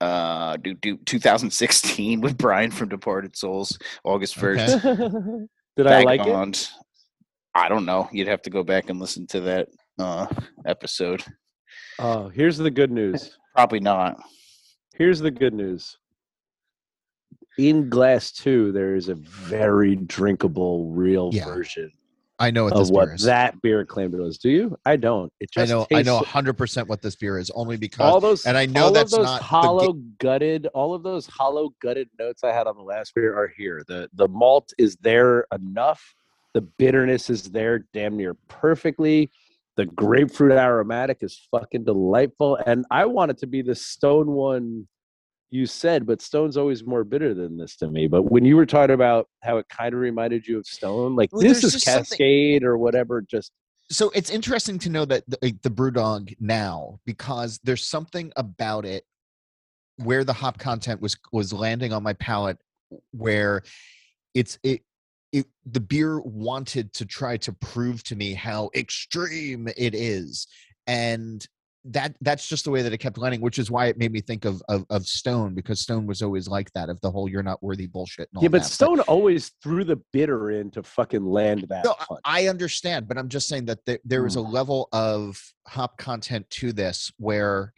[0.00, 4.84] uh do, do 2016 with Brian from Departed Souls, August 1st.
[4.84, 5.46] Okay.
[5.76, 6.70] Did I like it?
[7.54, 8.08] I don't know.
[8.12, 10.26] You'd have to go back and listen to that uh
[10.66, 11.24] episode.
[11.98, 13.36] Oh, here's the good news.
[13.54, 14.16] Probably not.
[14.94, 15.98] Here's the good news.
[17.58, 21.44] In Glass 2, there is a very drinkable, real Yeah.
[21.44, 21.90] version
[22.38, 23.22] I know what of this what beer is.
[23.22, 24.38] that beer claimed it was.
[24.38, 24.78] Do you?
[24.86, 25.32] I don't.
[25.40, 25.86] It I just know.
[25.92, 28.90] I know hundred percent what this beer is only because all those and I know
[28.90, 32.66] that's of those not the hollow gutted all of those hollow gutted notes I had
[32.66, 33.82] on the last beer are here.
[33.88, 36.14] The the malt is there enough.
[36.54, 39.30] The bitterness is there damn near perfectly.
[39.76, 42.58] The grapefruit aromatic is fucking delightful.
[42.66, 44.88] And I want it to be the stone one
[45.50, 48.06] you said, but Stone's always more bitter than this to me.
[48.06, 51.32] But when you were talking about how it kind of reminded you of Stone, like
[51.32, 53.52] Well, this is just something- Cascade or whatever, just
[53.90, 59.04] so it's interesting to know that the, the BrewDog now because there's something about it
[59.96, 62.58] where the hop content was was landing on my palate
[63.12, 63.62] where
[64.34, 64.82] it's it
[65.32, 70.46] it, the beer wanted to try to prove to me how extreme it is
[70.86, 71.46] and
[71.92, 74.20] that that's just the way that it kept landing which is why it made me
[74.20, 77.42] think of of, of stone because stone was always like that of the whole you're
[77.42, 78.68] not worthy bullshit and all Yeah, but that.
[78.68, 82.20] Stone always threw the bitter in to fucking land that No, I- punch.
[82.24, 84.46] I understand, but I'm just saying that there, there is mm.
[84.46, 87.72] a level of hop content to this where,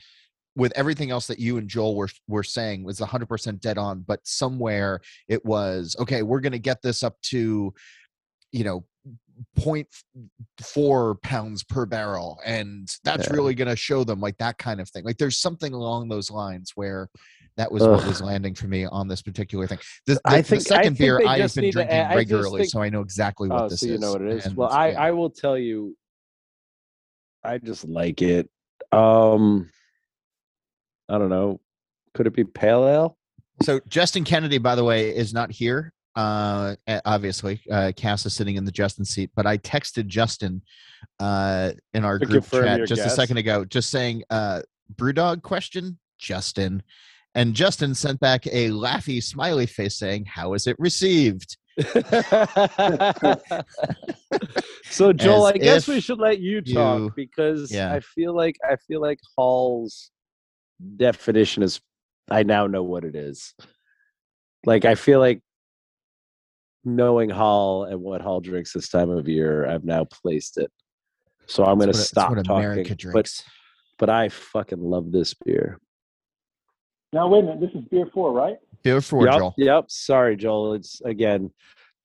[0.56, 4.04] with everything else that you and Joel were were saying, was 100% dead on.
[4.06, 6.22] But somewhere it was okay.
[6.22, 7.72] We're going to get this up to,
[8.52, 8.84] you know,
[9.58, 13.32] 0.4 pounds per barrel, and that's Yeah.
[13.34, 15.04] really going to show them like that kind of thing.
[15.04, 17.08] Like there's something along those lines where.
[17.56, 19.80] That was what was landing for me on this particular thing.
[20.06, 22.60] The, the, I the think- I second think beer I have been drinking add- regularly,
[22.60, 23.92] think- so I know exactly what oh, this so is.
[23.92, 24.46] you know what it is.
[24.46, 25.00] and, well, I yeah.
[25.02, 25.94] I will tell you.
[27.44, 28.48] I just like it.
[28.92, 29.68] Um,
[31.08, 31.60] I don't know.
[32.14, 33.18] Could it be pale ale?
[33.62, 35.92] So Justin Kennedy, by the way, is not here.
[36.20, 36.74] Uh,
[37.06, 39.30] obviously, uh, Cass is sitting in the Justin seat.
[39.34, 40.60] But I texted Justin
[41.18, 44.60] uh, in our To group chat just a second ago, just saying, uh,
[44.96, 46.82] "BrewDog question, Justin,"
[47.34, 51.56] and Justin sent back a laughy smiley face saying, "How is it received?"
[54.84, 57.94] so Joel, As I guess we should let you talk you- because yeah.
[57.94, 60.10] I feel like I feel like Holl's
[60.96, 61.80] definition is
[62.30, 63.54] I now know what it is.
[64.66, 65.40] Like I feel like
[66.84, 70.70] knowing Holl and what Holl drinks this time of year, I've now placed it.
[71.46, 72.64] So I'm going to That's what- that's stop what talking.
[72.64, 73.44] America But drinks.
[73.98, 75.78] but I fucking love this beer.
[77.12, 77.60] Now wait a minute.
[77.60, 78.56] This is beer four, right?
[78.82, 79.54] Beer for yep, Joel.
[79.58, 79.84] Yep.
[79.90, 80.74] Sorry, Joel.
[80.74, 81.50] It's again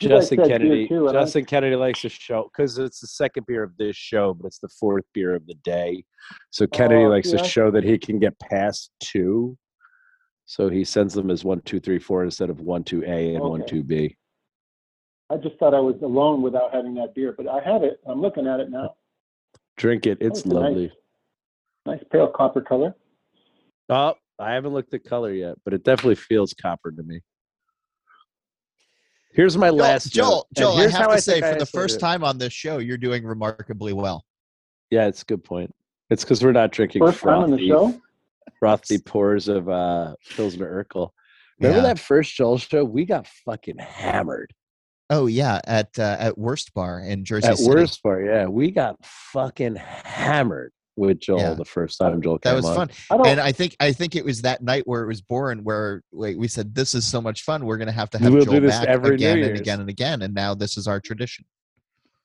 [0.02, 0.88] You Justin Kennedy.
[0.88, 3.96] too, and I- Justin Kennedy likes to show because it's the second beer of this
[3.96, 6.04] show, but it's the fourth beer of the day.
[6.50, 9.56] So Kennedy Oh, likes see, to show that he can get past two.
[10.48, 13.44] So he sends them as one, two, three, four instead of one, two A and
[13.44, 14.18] one, two B.
[15.32, 18.00] I just thought I was alone without having that beer, but I have it.
[18.08, 18.96] I'm looking at it now.
[19.78, 20.20] Drink it.
[20.22, 20.92] It's it's a nice- lovely.
[21.88, 22.96] Nice pale copper color.
[23.90, 27.22] Oh, I haven't looked at color yet, but it definitely feels copper to me.
[29.34, 30.12] Here's my Joel, last.
[30.14, 31.98] Joel, note, and Joel, I here's have how to say, think I for the first
[31.98, 32.00] it.
[32.00, 34.26] time on this show, you're doing remarkably well.
[34.90, 35.74] Yeah, it's a good point.
[36.10, 38.02] It's because we're not drinking First time on the frothy, show.
[38.60, 41.10] frothy pours of uh Pilsner Urquell.
[41.60, 41.94] Remember Yeah.
[41.94, 42.84] that first Joel show?
[42.86, 44.52] We got fucking hammered
[45.10, 47.70] Oh yeah, at uh, at Worst Bar in Jersey at City.
[47.70, 51.54] worst Bar, Yeah, we got fucking hammered with Joel Yeah.
[51.54, 52.88] the first time Joel came That was on.
[52.88, 52.90] fun.
[53.12, 56.02] I and I think I think it was that night where it was born where
[56.12, 57.66] like, we said this is so much fun.
[57.66, 59.90] We're gonna have to have We'll Joel do this back every again and again and
[59.90, 60.22] again.
[60.24, 61.46] And now this is our tradition.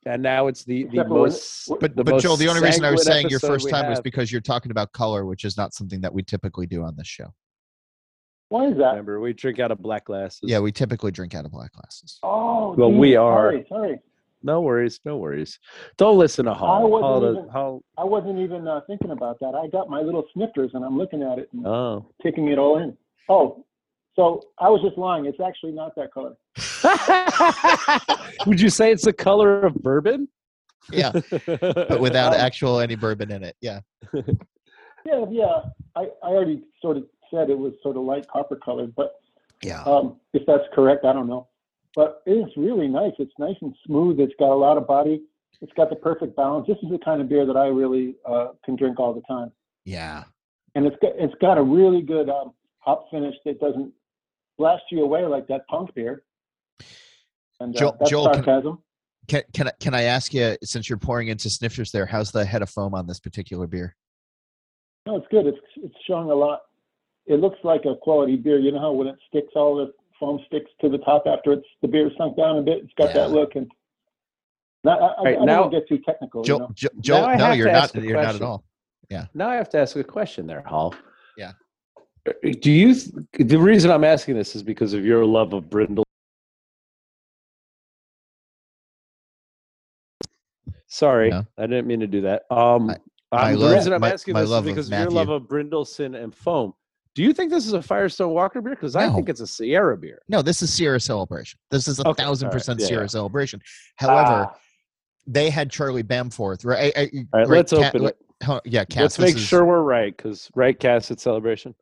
[0.07, 1.69] And now it's the the Except most.
[1.81, 3.91] But the but most Joel, the only reason I was saying your first we time
[3.91, 6.97] was because you're talking about color, which is not something that we typically do on
[6.97, 7.35] this show.
[8.51, 8.91] Why is that?
[8.91, 10.41] Remember, we drink out of black glasses.
[10.43, 12.19] Yeah, we typically drink out of black glasses.
[12.25, 13.99] Oh, Well, geez, we are- Sorry, sorry.
[14.43, 15.59] No worries, no worries.
[15.99, 16.91] Don't listen to Holl.
[16.91, 19.55] wasn't Holl, even- Holl I wasn't even uh, thinking about that.
[19.55, 22.07] I got my little snifters and I'm looking at it and oh.
[22.23, 22.97] taking it all in.
[23.29, 23.65] Oh,
[24.17, 25.27] so I was just lying.
[25.27, 26.35] It's actually not that color.
[28.47, 30.27] Would you say it's the color of bourbon?
[30.91, 31.13] Yeah,
[31.47, 33.55] but without Um, actual any bourbon in it.
[33.61, 33.81] Yeah.
[35.07, 35.61] Yeah, yeah.
[35.97, 39.21] I, I already sort of said it was sort of light copper colored, but
[39.63, 39.83] Yeah.
[39.85, 41.49] um, if that's correct, I don't know.
[41.95, 43.13] But it is really nice.
[43.19, 44.21] It's nice and smooth.
[44.21, 45.23] It's got a lot of body.
[45.61, 46.67] It's got the perfect balance.
[46.67, 49.51] This is the kind of beer that I really uh, can drink all the time.
[49.85, 50.25] Yeah.
[50.77, 53.93] and it's got it's got a really good um, hop finish that doesn't
[54.57, 56.23] blast you away like that punk beer.
[57.59, 58.79] And uh, Joel- that's Joel, can- sarcasm.
[59.29, 62.07] Can can I, can I ask you since you're pouring into snifters there?
[62.07, 63.95] How's the head of foam on this particular beer?
[65.07, 65.47] No, it's good.
[65.47, 66.61] It's it's showing a lot.
[67.27, 68.59] It looks like a quality beer.
[68.59, 71.67] You know how when it sticks, all the foam sticks to the top after it's
[71.83, 72.79] the beer sunk down a bit.
[72.85, 73.55] It's got that look.
[73.57, 73.71] And
[74.85, 76.43] not, I, I, right, I don't now- want to get too technical.
[76.47, 76.71] you know?
[76.75, 77.95] Jo- Joel I no, you're not.
[77.95, 78.65] You're not at all.
[79.11, 79.27] Yeah.
[79.35, 80.95] Now I have to ask a question there, Holl.
[81.37, 81.53] Yeah.
[82.43, 82.95] Do you?
[82.95, 86.05] th- The reason I'm asking this is because of your love of Brindle.
[90.87, 91.47] Sorry, No.
[91.57, 92.43] I didn't mean to do that.
[92.51, 93.01] Um, I- um,
[93.33, 95.11] my the love- reason I'm my- asking my this is love of because of your
[95.11, 95.35] love Matthew.
[95.35, 96.75] of Brynildson and foam.
[97.15, 98.75] Do you think this is a Firestone Walker beer?
[98.75, 99.15] Because I No.
[99.15, 100.23] think it's a Sierra beer.
[100.29, 101.59] No, this is Sierra Celebration.
[101.71, 103.09] This is a Okay, thousand right, percent yeah, Sierra yeah.
[103.09, 103.61] Celebration.
[103.97, 104.57] However, Ah,
[105.27, 106.93] they had Charlie Bamforth, right?
[106.97, 108.17] I- I- All right, great let's open it.
[108.43, 111.75] huh, yeah, Cass, Let's make is- sure we're right, because right, Cass, it's celebration.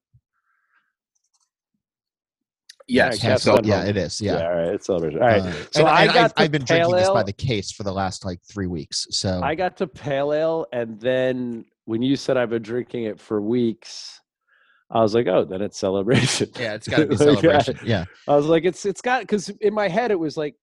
[2.91, 3.23] Yes.
[3.23, 4.19] Yeah, Cass- Cass yeah, it is.
[4.23, 4.43] Yeah.
[4.49, 5.21] all right, it's celebration.
[5.21, 7.23] All right, Uh, so and- I and got I've, I've been drinking pale this by
[7.23, 9.07] the case for the last like three weeks.
[9.11, 13.21] So I got to pale ale, and then when you said I've been drinking it
[13.21, 14.19] for weeks,
[14.90, 16.51] I was like, oh, then it's celebration.
[16.59, 17.79] yeah, it's got to be Like, celebration.
[17.83, 20.55] Yeah, I was like, it's it's got because in my head it was like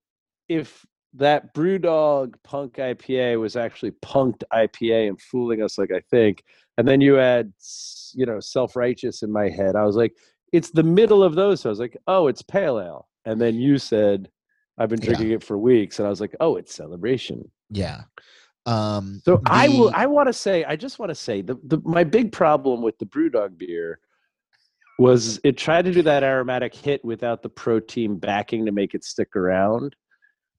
[0.49, 6.43] if that BrewDog Punk IPA was actually punked IPA and fooling us, like I think,
[6.77, 10.13] and then you had s- you know self righteous in my head, I was like,
[10.51, 11.61] it's the middle of those.
[11.61, 14.29] So I was like, oh, it's pale ale, and then you said,
[14.77, 15.05] I've been Yeah.
[15.07, 17.49] drinking it for weeks, and I was like, oh, it's celebration.
[17.69, 18.01] Yeah.
[18.65, 19.91] Um, So I will.
[19.93, 20.63] I want to say.
[20.65, 23.99] I just want to say the, the my big problem with the BrewDog beer
[24.97, 29.03] was it tried to do that aromatic hit without the protein backing to make it
[29.03, 29.95] stick around.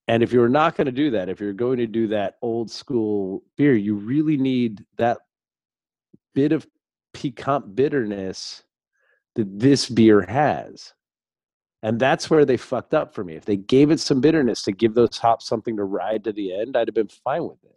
[0.07, 2.71] And if you're not going to do that, if you're going to do that old
[2.71, 5.17] school beer, you really need that
[6.33, 6.67] bit of
[7.13, 8.63] piquant bitterness
[9.35, 10.93] that this beer has.
[11.83, 13.35] And that's where they fucked up for me.
[13.35, 16.53] If they gave it some bitterness to give those hops something to ride to the
[16.53, 17.76] end, I'd have been fine with it.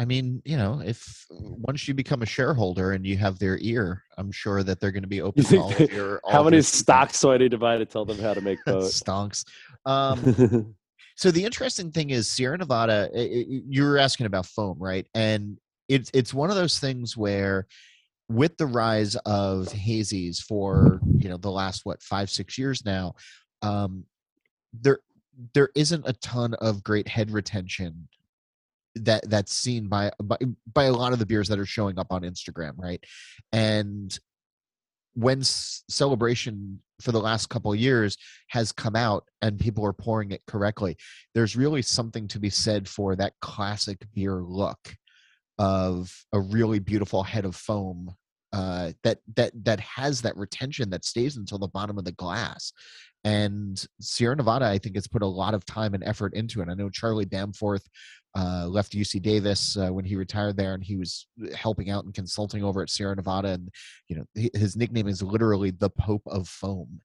[0.00, 4.02] I mean, you know, if once you become a shareholder and you have their ear,
[4.16, 6.20] I'm sure that they're going to be open to all of your.
[6.24, 8.58] all How many stocks do I need to buy to tell them how to make
[8.64, 8.80] boat?
[8.84, 9.44] stonks.
[9.86, 10.74] Um,
[11.16, 13.10] so the interesting thing is Sierra Nevada.
[13.14, 15.06] i- i- You were asking about foam, right?
[15.14, 15.58] And
[15.88, 17.66] it's it's one of those things where,
[18.28, 23.14] with the rise of hazies for you know the last what five six years now,
[23.62, 24.04] um,
[24.72, 24.98] there
[25.54, 28.08] there isn't a ton of great head retention
[28.96, 30.36] that that's seen by by
[30.72, 33.02] by a lot of the beers that are showing up on Instagram, right?
[33.52, 34.18] And
[35.14, 38.16] when celebration for the last couple years
[38.48, 40.96] has come out and people are pouring it correctly
[41.34, 44.94] there's really something to be said for that classic beer look
[45.58, 48.14] of a really beautiful head of foam
[48.52, 52.72] uh, that that that has that retention that stays until the bottom of the glass
[53.24, 56.68] and sierra nevada i think has put a lot of time and effort into it
[56.68, 57.84] i know charlie bamforth
[58.36, 62.14] uh, left uc davis uh, when he retired there and he was helping out and
[62.14, 63.68] consulting over at sierra nevada and
[64.08, 67.00] you know his nickname is literally the pope of foam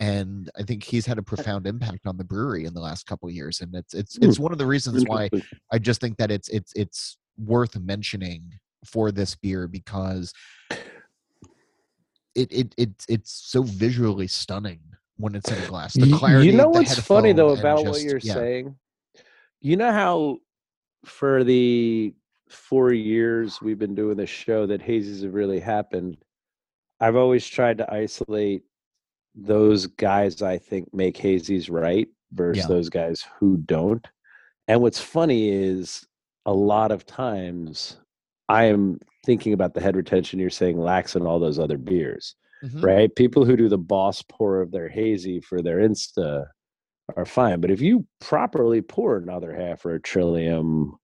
[0.00, 3.28] and i think he's had a profound impact on the brewery in the last couple
[3.28, 5.28] of years and it's it's it's one of the reasons why
[5.72, 8.42] i just think that it's it's it's worth mentioning
[8.84, 10.32] for this beer because
[12.34, 14.80] it it, it it's so visually stunning
[15.16, 18.18] when it's in a glass the clarity you know what's funny though about what you're
[18.22, 18.34] yeah.
[18.34, 18.76] saying?
[19.60, 20.38] You know how
[21.04, 22.14] for the
[22.48, 26.16] four years we've been doing this show that hazes have really happened.
[27.00, 28.62] I've always tried to isolate
[29.34, 32.68] those guys I think make hazies right versus Yeah.
[32.68, 34.06] those guys who don't.
[34.68, 36.06] And what's funny is
[36.46, 37.96] a lot of times
[38.48, 42.34] I am thinking about the head retention you're saying lacks in all those other beers
[42.62, 42.82] Mhm.
[42.82, 43.14] right?
[43.16, 46.46] People who do the boss pour of their hazy for their Insta
[47.16, 47.60] are fine.
[47.60, 50.96] But if you properly pour another half or a trillium,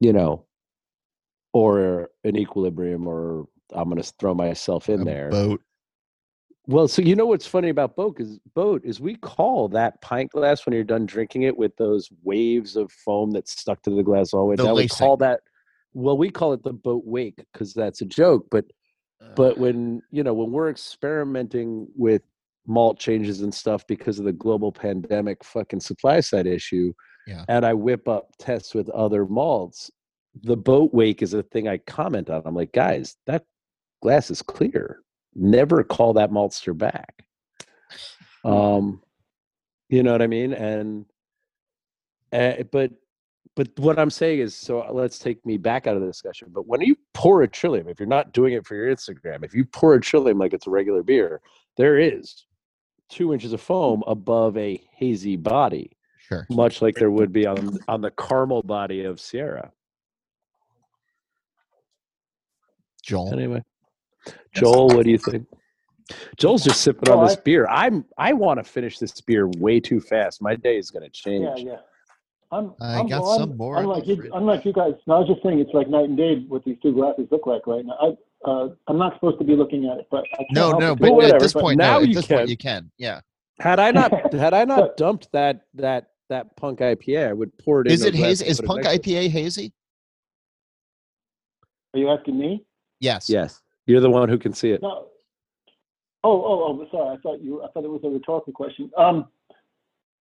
[0.00, 0.46] you know,
[1.52, 5.30] or an equilibrium, or I'm going to throw myself in A there.
[5.30, 5.60] boat
[6.66, 10.32] Well, so you know what's funny about boat is boat is we call that pint
[10.32, 14.02] glass when you're done drinking it with those waves of foam that's stuck to the
[14.02, 14.74] glass all the way down.
[14.74, 15.40] We call that
[15.94, 18.66] well, we call it the boat wake because that's a joke, but
[19.22, 22.22] uh, but when you know when we're experimenting with
[22.66, 26.92] malt changes and stuff because of the global pandemic fucking supply side issue
[27.26, 27.44] Yeah.
[27.48, 29.90] and i whip up tests with other malts
[30.42, 33.44] the boat wake is a thing i comment on i'm like guys that
[34.02, 35.00] glass is clear
[35.34, 37.24] never call that maltster back
[38.44, 39.02] um
[39.88, 41.06] you know what i mean and
[42.32, 42.90] uh, but
[43.56, 46.48] but what I'm saying is, so let's take me back out of the discussion.
[46.52, 49.54] But when you pour a Trillium, if you're not doing it for your Instagram, if
[49.54, 51.40] you pour a Trillium like it's a regular beer,
[51.78, 52.44] there is
[53.08, 57.78] two inches of foam above a hazy body, sure much like there would be on
[57.88, 59.70] on the caramel body of Sierra.
[63.02, 63.62] joel Anyway,
[64.54, 65.46] Joel, what do you think?
[66.36, 67.66] Joel's just sipping on this I- beer.
[67.68, 70.40] I'm I want to finish this beer way too fast.
[70.42, 71.60] My day is going to change.
[71.60, 71.76] Yeah, yeah.
[72.52, 75.18] I'm, I I'm, got well, some I'm- more Unlike you, unlike you guys, no, I
[75.20, 77.84] was just saying it's like night and day what these two glasses look like right
[77.84, 78.16] now.
[78.46, 80.80] I, uh, I'm not supposed to be looking at it, but I can't no help
[80.80, 80.98] no it.
[81.00, 82.36] but Well, at this point now no, at you this can.
[82.38, 83.20] point you can yeah
[83.58, 87.32] Had I not had I not But- dumped that that that that punk IPA, I
[87.32, 87.86] would pour it.
[87.90, 88.08] Is in.
[88.08, 89.72] it hazy is punk punk ipa hazy
[91.94, 92.64] Are you asking me?
[93.00, 94.82] yes Yes, you're the one who can see it.
[94.82, 95.06] No.
[96.24, 97.16] Oh, oh, oh, sorry.
[97.16, 97.62] I thought you.
[97.62, 98.90] I thought it was a rhetorical question.
[98.96, 99.28] Um,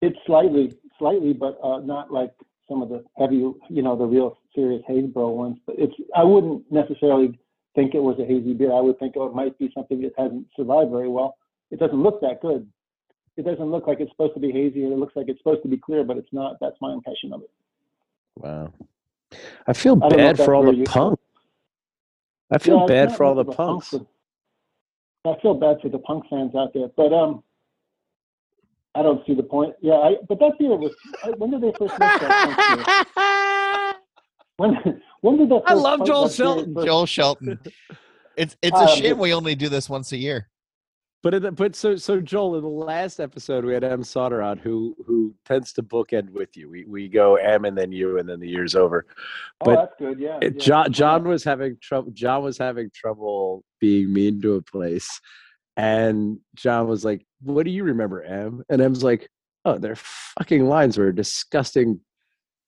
[0.02, 2.32] it's slightly, slightly, but uh, not like
[2.68, 3.36] some of the heavy,
[3.70, 5.58] you know, the real serious Haysbro ones.
[5.68, 5.94] But it's.
[6.16, 7.38] I wouldn't necessarily
[7.76, 8.74] think it was a hazy beer.
[8.74, 11.38] I would think it might be something that hasn't survived very well.
[11.72, 12.68] It doesn't look that good.
[13.38, 14.84] It doesn't look like it's supposed to be hazy.
[14.84, 16.58] It looks like it's supposed to be clear, but it's not.
[16.60, 17.50] That's my impression of it.
[18.38, 18.74] Wow,
[19.68, 21.20] I feel I bad for all the you- punk.
[22.54, 23.90] I feel Yeah, bad for all much the of a punk punks.
[23.90, 24.06] for-
[25.34, 27.44] I feel bad for the punk fans out there, but um,
[28.96, 29.76] I don't see the point.
[29.82, 30.92] Yeah, I, but that beer was.
[31.24, 33.14] I- When did they first make that?
[33.16, 33.94] beer?
[34.58, 35.64] When when did that?
[35.66, 36.74] I love Joel Shelton.
[36.74, 37.60] first- Joel Shelton.
[38.38, 40.48] It's it's a Um, shame we only do this once a year.
[41.24, 44.42] But in the, but so so Joel, in the last episode we had Em Sauter
[44.42, 46.68] on, who who tends to bookend with you.
[46.70, 49.06] We we go Em and then you, and then the year's over.
[49.64, 50.18] Oh, that's good.
[50.20, 50.40] Yeah.
[50.42, 50.60] It, yeah.
[50.64, 52.10] John John was having trouble.
[52.12, 55.22] John was having trouble being mean to a place,
[55.78, 59.30] and John was like, "What do you remember, Em?" And Em's like,
[59.64, 62.00] "Oh, their fucking lines were disgusting,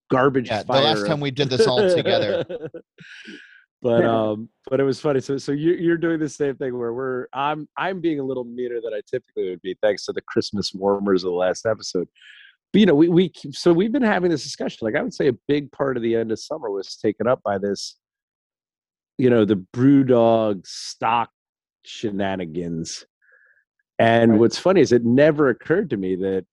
[0.10, 2.46] garbage Yeah, the fire." last time we did this all together.
[3.82, 5.20] but um, but it was funny.
[5.22, 8.44] So so you you're doing the same thing where we're I'm I'm being a little
[8.46, 12.08] meaner than I typically would be, thanks to the Christmas warmers of the last episode.
[12.72, 14.80] But you know, we we so we've been having this discussion.
[14.82, 17.42] Like I would say, a big part of the end of summer was taken up
[17.44, 17.98] by this.
[19.18, 21.30] You know, the BrewDog stock
[21.86, 23.06] shenanigans.
[24.00, 24.40] And Right.
[24.40, 26.46] what's funny is it never occurred to me that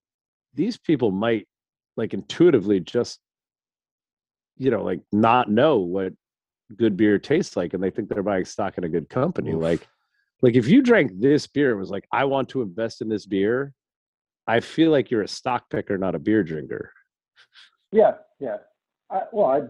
[0.54, 1.48] these people might
[1.96, 3.18] like intuitively just
[4.60, 6.12] you know like not know what
[6.76, 9.62] good beer tastes like and they think they're buying stock in a good company Oof.
[9.62, 9.88] like
[10.42, 13.26] like if you drank this beer and was like i want to invest in this
[13.26, 13.72] beer
[14.46, 16.92] i feel like you're a stock picker not a beer drinker
[17.92, 18.58] Yeah, yeah.
[19.10, 19.60] I, well, I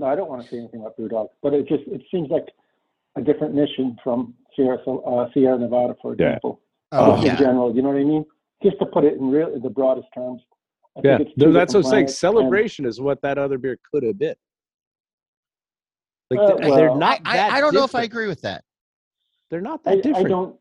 [0.00, 2.46] no, I don't want to say anything about BrewDog, but it just it seems like
[3.14, 6.26] a different mission from Sierra uh, Sierra Nevada, for Yeah.
[6.30, 6.60] example.
[6.90, 7.36] Oh, in yeah.
[7.36, 8.24] general, you know what I mean?
[8.64, 10.40] Just to put it in real the broadest terms.
[10.96, 13.38] I think yeah it's no, that's what i'm saying planets, and- celebration is what that
[13.38, 14.34] other beer could have been
[16.30, 18.40] like Uh, they're well, not I, that I, I don't know if I agree with
[18.42, 18.64] that.
[19.50, 20.56] they're not I, that different I don't.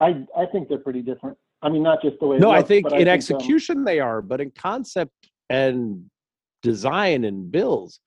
[0.00, 1.38] I I think they're pretty different.
[1.62, 2.36] I mean, not just the way.
[2.36, 5.12] it no i think but in think, um, execution they are but in concept
[5.48, 6.04] and
[6.62, 8.00] design and bills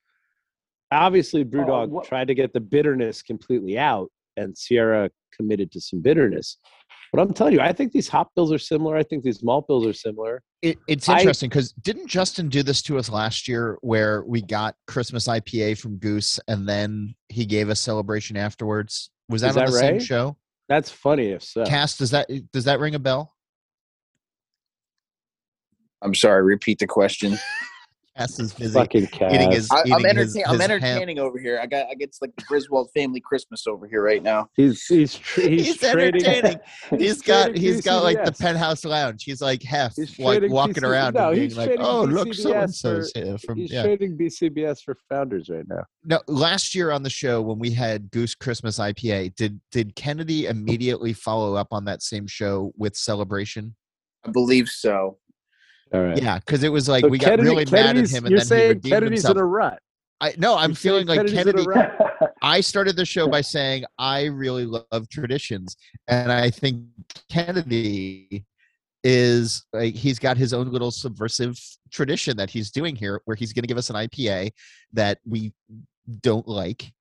[0.91, 6.01] obviously brewdog what- tried to get the bitterness completely out and sierra committed to some
[6.01, 6.57] bitterness
[7.11, 9.67] but i'm telling you i think these hop bills are similar i think these malt
[9.67, 13.77] bills are similar It, it's interesting because didn't Justin do this to us last year
[13.81, 19.11] where we got Christmas IPA from Goose and then he gave us celebration afterwards?
[19.29, 20.37] Was that Is on that the same show?
[20.67, 23.35] that's funny if so Cass, does that does that ring a bell?
[26.01, 26.43] I'm sorry.
[26.43, 27.37] Repeat the question.
[28.17, 29.67] Cass is busy fucking eating his.
[29.71, 30.71] I, I'm, eating his- I'm his ham.
[30.71, 31.59] entertaining over here.
[31.61, 34.47] I got I get like the Griswold family Christmas over here right now.
[34.55, 36.59] he's he's tr- he's, He's entertaining.
[36.97, 39.23] He's got he's got like the penthouse lounge.
[39.23, 42.03] He's like half He's like walking PC around no, and he's being like, trading "Oh,
[42.03, 45.83] look, so BCBS and so's here from he's yeah." trading bcbs for founders right now
[46.03, 50.45] No, last year on the show when we had Goose Christmas IPA, did did Kennedy
[50.45, 53.75] immediately follow up on that same show with Celebration?
[54.25, 55.17] I believe so.
[55.95, 58.25] All right Yeah, because it was like So we got Kennedy- really mad at him,
[58.25, 59.37] and you're then he saying redeemed kennedy's himself.
[59.37, 59.79] in a rut
[60.21, 61.91] I no, I'm You're feeling like Kennedy's Kennedy.
[62.41, 65.75] I started the show by saying I really love traditions,
[66.07, 66.83] and I think
[67.29, 68.45] Kennedy
[69.03, 71.59] is like he's got his own little subversive
[71.91, 74.51] tradition that he's doing here, where he's going to give us an IPA
[74.93, 75.53] that we
[76.21, 76.91] don't like,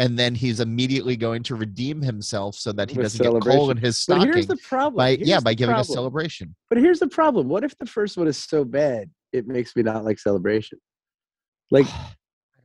[0.00, 3.70] and then he's immediately going to redeem himself so that he With doesn't get coal
[3.70, 6.56] in his but here's the problem by Here's yeah by giving a celebration.
[6.70, 7.48] But here's the problem.
[7.48, 10.80] What if the first one is so bad it makes me not like celebration?
[11.72, 12.16] Like I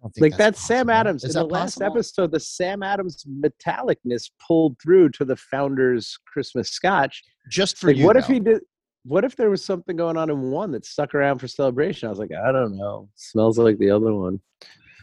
[0.01, 0.89] don't think like that's that's Sam.
[0.89, 1.23] Adams.
[1.23, 1.97] Is in the last possible?
[1.97, 7.21] episode, the Sam Adams metallicness pulled through to the founder's Christmas scotch.
[7.51, 8.61] Just for Like, you, what if he did
[9.03, 12.07] what if there was something going on in one that stuck around for celebration?
[12.07, 13.09] I was like, I don't know.
[13.13, 14.39] Smells like the other one.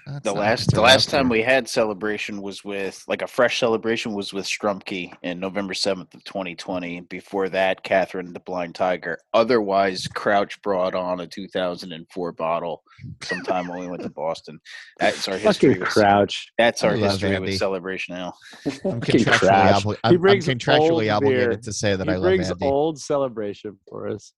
[0.07, 4.13] That's The last the last time we had celebration was with like a fresh celebration
[4.15, 7.01] was with Strumpke in November seventh of twenty twenty.
[7.03, 9.19] Before that, Catherine the Blind Tiger.
[9.33, 12.83] Otherwise, Crouch brought on a two thousand and four bottle
[13.23, 14.59] sometime when we went to Boston.
[14.99, 15.71] That's our history.
[15.75, 16.49] Fucking With, Crouch.
[16.59, 17.51] that's our history Andy.
[17.53, 18.33] with celebration now.
[18.67, 21.57] I'm contractually, obli- He I'm, I'm brings contractually old obligated beer.
[21.59, 22.67] to say that he I love brings Andy.
[22.67, 24.33] old celebration for us.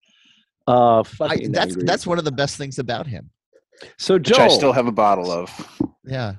[0.67, 1.85] Uh I, that's angry.
[1.85, 3.31] that's one of the best things about him.
[3.99, 4.41] So Which Joel.
[4.41, 5.51] I still have a bottle of.
[6.05, 6.35] Yeah,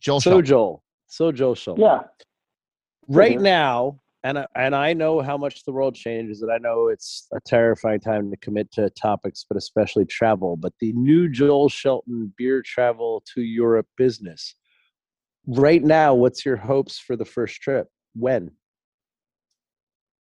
[0.00, 0.20] Joel.
[0.20, 0.46] so Shelton.
[0.46, 0.82] Joel.
[1.06, 1.80] So Joel Schultz.
[1.80, 2.00] yeah.
[3.08, 3.42] right Mhm.
[3.42, 7.26] now and I- and I know how much the world changes and I know it's
[7.32, 12.32] a terrifying time to commit to topics but especially travel but the new Joel Shelton
[12.36, 14.54] beer travel to Europe business
[15.46, 18.52] right now what's your hopes for the first trip when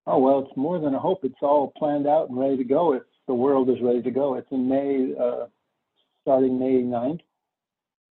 [0.07, 1.23] Oh well, it's more than a hope.
[1.23, 2.95] It's all planned out and ready to go.
[2.95, 5.49] If the world is ready to go, it's in May, uh,
[6.29, 7.21] starting May 9th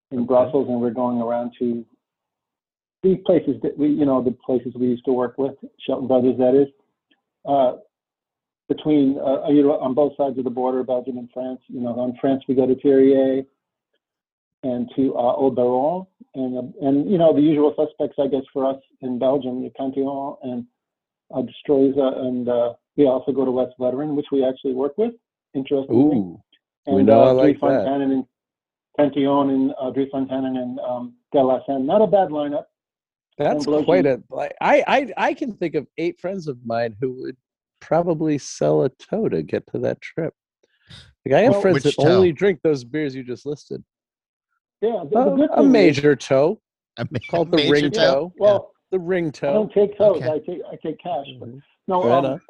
[0.10, 0.26] in Okay.
[0.26, 1.86] Brussels, and we're going around to
[3.04, 5.54] the places that we, you know, the places we used to work with,
[5.86, 6.68] Shelton Brothers, that is,
[7.48, 7.74] uh,
[8.68, 11.62] between uh, you know, on both sides of the border, Belgium and France.
[11.68, 13.46] You know, on France we go to Thiriez
[14.64, 18.44] and to uh, Au Baron, and uh, and you know the usual suspects, I guess,
[18.52, 20.66] for us in Belgium, the Cantillon and
[21.34, 25.14] uh, De Struise and uh, we also go to Westvleteren, which we actually work with.
[25.54, 26.36] Interestingly,
[26.90, 27.88] Ooh, we know I like Drie that.
[27.88, 28.26] And
[28.98, 31.86] Cantillon and uh, Drie Fonteinen and um, De La Senne.
[31.86, 32.66] Not a bad lineup.
[33.38, 34.34] that's quite you- a.
[34.34, 37.38] Like, I I I can think of eight friends of mine who would
[37.80, 40.34] probably sell a toe to get to that trip.
[41.26, 42.08] Like I have Well, friends that toe?
[42.16, 43.84] only drink those beers you just listed.
[44.82, 46.60] Yeah, the, the Uh, good a thing is- major toe,
[46.98, 48.00] A ma- called the ring toe?
[48.02, 48.34] toe.
[48.40, 49.50] well, the ring toe.
[49.50, 49.58] I toe.
[49.60, 50.18] don't take toes.
[50.18, 50.32] Okay.
[50.32, 51.26] I take I take cash.
[51.40, 51.62] But Mhm.
[51.88, 52.42] no, Right um, on.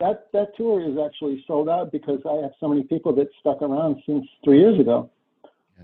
[0.00, 3.62] That that tour is actually sold out because I have so many people that stuck
[3.62, 5.10] around since three years ago,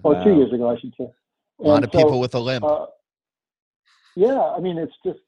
[0.03, 1.09] or two years ago, I should say.
[1.61, 2.65] A lot of so, people with a limp.
[2.65, 2.87] Uh,
[4.15, 5.21] yeah, I mean, it's just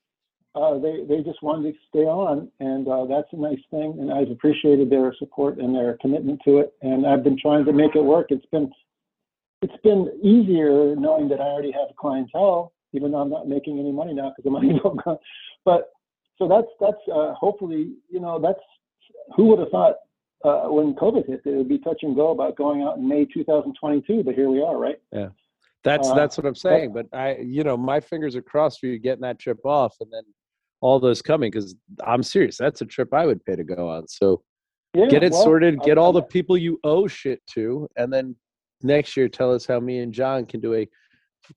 [0.54, 3.96] uh, they they just wanted to stay on, and uh, that's a nice thing.
[4.00, 6.72] And I've appreciated their support and their commitment to it.
[6.82, 8.28] And I've been trying to make it work.
[8.30, 8.70] It's been
[9.60, 13.78] it's been easier knowing that I already have a clientele, even though I'm not making
[13.78, 15.18] any money now because the money's all gone.
[15.64, 15.90] But
[16.38, 18.60] so that's that's uh, hopefully you know that's
[19.36, 19.96] who would have thought
[20.44, 23.08] uh, when COVID hit that it would be touch and go about going out in
[23.08, 24.96] May 2022, but here we are, right?
[25.12, 25.28] Yeah,
[25.84, 26.92] that's Uh, that's what I'm saying.
[26.92, 30.10] But I, you know, my fingers are crossed for you getting that trip off, and
[30.12, 30.22] then
[30.80, 31.74] all those coming because
[32.06, 32.56] I'm serious.
[32.56, 34.06] That's a trip I would pay to go on.
[34.06, 34.42] So
[34.94, 35.80] Yeah, get it well, sorted.
[35.82, 38.36] Get all the people you owe shit to, and then
[38.82, 40.88] next year tell us how me and John can do a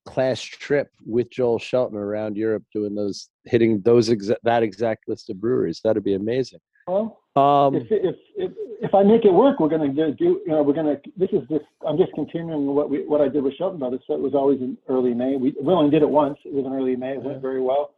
[0.05, 5.29] class trip with Joel Shelton around Europe, doing those hitting those exa- that exact list
[5.29, 5.81] of breweries.
[5.83, 6.59] That'd be amazing.
[6.87, 8.51] Well, Um, if, if if
[8.81, 11.47] if I make it work, we're gonna do, do you know we're gonna this is
[11.49, 14.01] just I'm just continuing what we what I did with Shelton Brothers.
[14.05, 15.37] So it was always in early May.
[15.37, 16.37] We we only did it once.
[16.43, 17.13] It was in early May.
[17.13, 17.93] It went very well,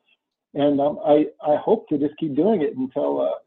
[0.53, 3.39] and um, I I hope to just keep doing it until uh,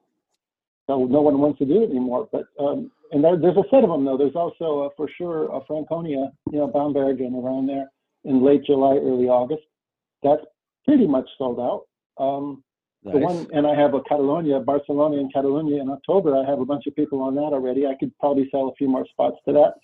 [0.89, 2.29] until no one wants to do it anymore.
[2.33, 4.19] But um, and there, there's a set of them though.
[4.19, 7.91] There's also uh, for sure a Franconia, you know, Bamberg and around there
[8.25, 9.63] in late July, early August.
[10.25, 10.43] That's
[10.85, 11.87] pretty much sold out.
[12.19, 12.65] Um,
[13.13, 16.37] the one, and I have a Catalonia, Barcelona and Catalonia in October.
[16.37, 17.87] I have a bunch of people on that already.
[17.87, 19.75] I could probably sell a few more spots to that,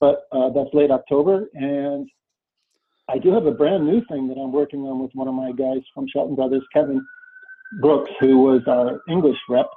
[0.00, 1.48] but uh, that's late October.
[1.54, 2.08] And
[3.08, 5.52] I do have a brand new thing that I'm working on with one of my
[5.52, 7.04] guys from Shelton Brothers, Kevin
[7.80, 9.70] Brooks, who was our English rep.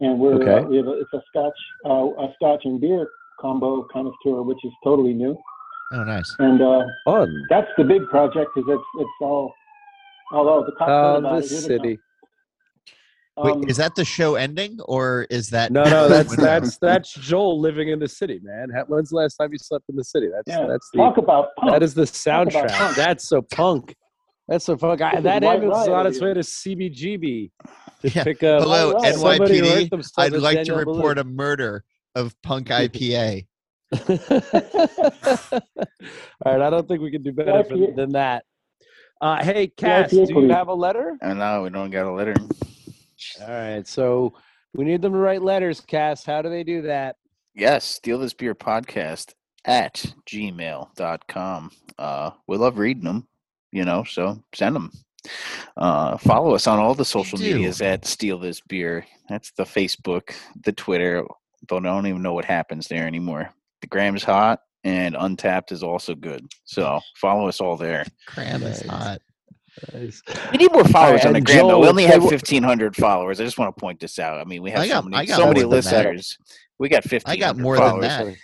[0.00, 0.58] And we're Okay.
[0.58, 3.08] uh, we have a, it's a Scotch uh, a Scotch and beer
[3.40, 5.36] combo kind of tour, which is totally new.
[5.92, 6.34] Oh, nice.
[6.38, 7.44] And uh, Fun.
[7.48, 8.50] that's the big project.
[8.54, 9.54] because it's it's all
[10.32, 11.44] although the top Oh, about
[13.36, 13.44] the it, here they come.
[13.44, 13.44] city.
[13.44, 17.12] Wait, Um, is that the show ending, or is that No, no, that's that's that's
[17.12, 18.68] Joel living in the city, man.
[18.88, 20.28] When's the last time you slept in the city?
[20.32, 21.72] That's Yeah, that's the talk about punk.
[21.72, 22.96] that is the soundtrack.
[22.96, 23.94] That's so punk.
[24.48, 25.02] That's so punk.
[25.02, 27.50] I, that ambulance is on its way to CBGB
[28.02, 28.24] to Yeah.
[28.24, 29.14] pick up Hello, Right.
[29.14, 30.12] somebody who hurt NYPD.
[30.18, 31.84] I'd at like to Daniel report a murder
[32.14, 33.46] of Punk IPA.
[33.92, 34.00] All
[36.52, 38.44] right, I don't think we can do better for, than that.
[39.20, 41.16] Uh, hey, Cass, do you have a letter?
[41.22, 42.34] And now we don't got a letter.
[43.40, 44.34] All right, so
[44.74, 46.24] we need them to write letters, Cass.
[46.24, 47.16] How do they do that?
[47.54, 49.32] Yes, steal this beer podcast
[49.64, 51.70] at gmail.com.
[51.98, 53.28] Uh, we love reading them,
[53.72, 54.90] you know, so send them.
[55.76, 57.44] Uh, follow us on all the social do.
[57.54, 59.04] medias at Steal This Beer.
[59.28, 61.24] That's the Facebook, the Twitter,
[61.68, 63.50] but I don't even know what happens there anymore.
[63.80, 66.46] The Gram's hot and Untappd is also good.
[66.64, 68.04] So follow us all there.
[68.26, 69.20] Cram is hot.
[69.92, 70.22] Nice.
[70.52, 71.80] We need more followers on the and gram, though.
[71.80, 73.40] We only have 1,500 followers.
[73.40, 74.40] I just want to point this out.
[74.40, 76.38] I mean, we have I got- so I many, got so many listeners.
[76.78, 78.34] We got 1,500 I got more than that.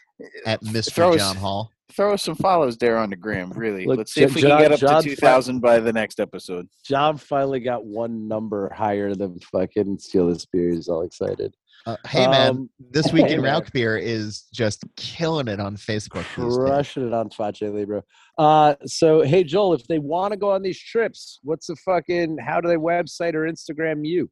[0.47, 0.93] At Mr.
[0.93, 1.72] Throw us- John Holl.
[1.93, 3.51] Throw us some follows there on the gram.
[3.51, 5.81] Really, Look, let's see if we John- can get up John to two thousand by
[5.81, 6.69] the next episode.
[6.85, 10.71] John finally got one number higher than fucking Steal This Beer.
[10.71, 11.55] He's all excited.
[11.85, 13.61] Uh, hey man, Um, this week hey, in man.
[13.61, 16.25] Rauk Beer is just killing it on Facebook.
[16.37, 18.05] these crushing it on Face Libro.
[18.39, 22.39] Uh, so hey Joel, if they want to go on these trips, what's the fucking?
[22.39, 24.31] How do they website or Instagram you?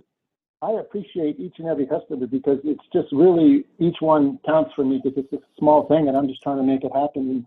[0.63, 5.01] I appreciate each and every customer because it's just really each one counts for me
[5.03, 7.47] because it's a small thing and I'm just trying to make it happen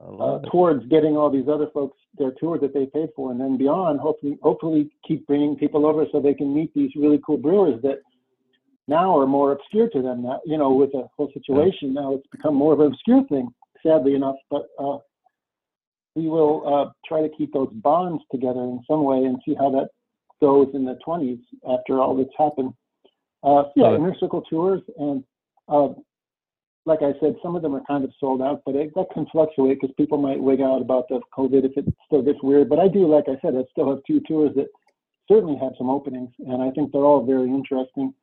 [0.00, 3.56] uh, towards getting all these other folks their tour that they paid for and then
[3.56, 4.00] beyond.
[4.00, 7.98] Hopefully, hopefully keep bringing people over so they can meet these really cool brewers that
[8.86, 10.22] now are more obscure to them.
[10.22, 13.48] Now, you know, with the whole situation now, it's become more of an obscure thing,
[13.84, 14.36] sadly enough.
[14.50, 14.98] But uh,
[16.14, 19.70] we will uh, try to keep those bonds together in some way and see how
[19.70, 19.88] that
[20.40, 22.72] goes in the 20s after all that's happened.
[23.42, 25.22] Uh, yeah, Inner Circle Tours, and
[25.68, 25.88] uh,
[26.88, 29.26] like I said, some of them are kind of sold out, but it, that can
[29.30, 32.68] fluctuate because people might wig out about the COVID if it still gets weird.
[32.68, 34.66] But I do, like I said, I still have two tours that
[35.30, 38.14] certainly have some openings, and I think they're all very interesting.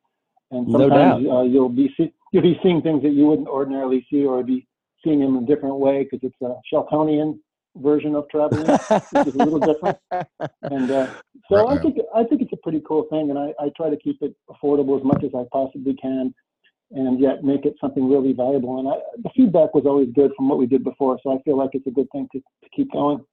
[0.50, 4.06] And No sometimes uh, you'll be see, you'll be seeing things that you wouldn't ordinarily
[4.10, 4.66] see, or be
[5.02, 7.38] seeing them in a different way because it's a Sheltonian
[7.76, 9.98] version of traveling, which is a little different.
[10.62, 11.06] And uh,
[11.48, 13.88] so Right, I think I think it's a pretty cool thing, and I, I try
[13.88, 16.34] to keep it affordable as much as I possibly can,
[16.90, 18.78] and yet make it something really valuable.
[18.78, 21.56] And I, the feedback was always good from what we did before, so I feel
[21.58, 23.24] like it's a good thing to, to keep going.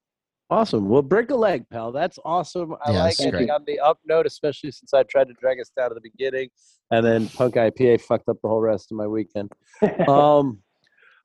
[0.49, 0.89] Awesome.
[0.89, 1.91] Well, break a leg, pal.
[1.91, 2.75] That's awesome.
[2.85, 5.59] I Yeah, like that's ending on the up note, especially since I tried to drag
[5.59, 6.49] us down to the beginning,
[6.91, 9.51] and then Punk IPA fucked up the whole rest of my weekend.
[10.07, 10.59] Um,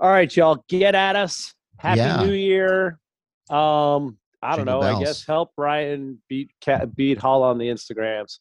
[0.00, 1.52] all right, y'all, get at us.
[1.78, 2.24] Happy Yeah.
[2.24, 3.00] New Year.
[3.50, 4.96] Um, I don't Jingle know.
[4.96, 6.50] I guess help Ryan beat
[6.94, 8.38] beat Holl on the Instagrams.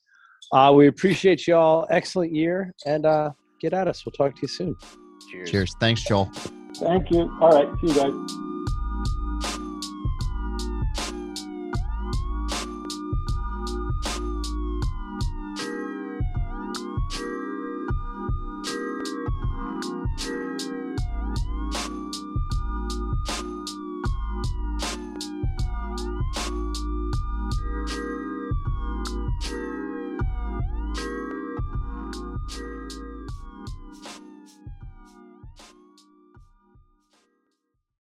[0.51, 1.87] Uh, we appreciate y'all.
[1.89, 4.05] Excellent year, and uh, get at us.
[4.05, 4.75] We'll talk to you soon.
[5.29, 5.51] Cheers.
[5.51, 5.75] Cheers.
[5.79, 6.31] Thanks, Joel.
[6.75, 7.31] Thank you.
[7.41, 8.56] All right, see you guys.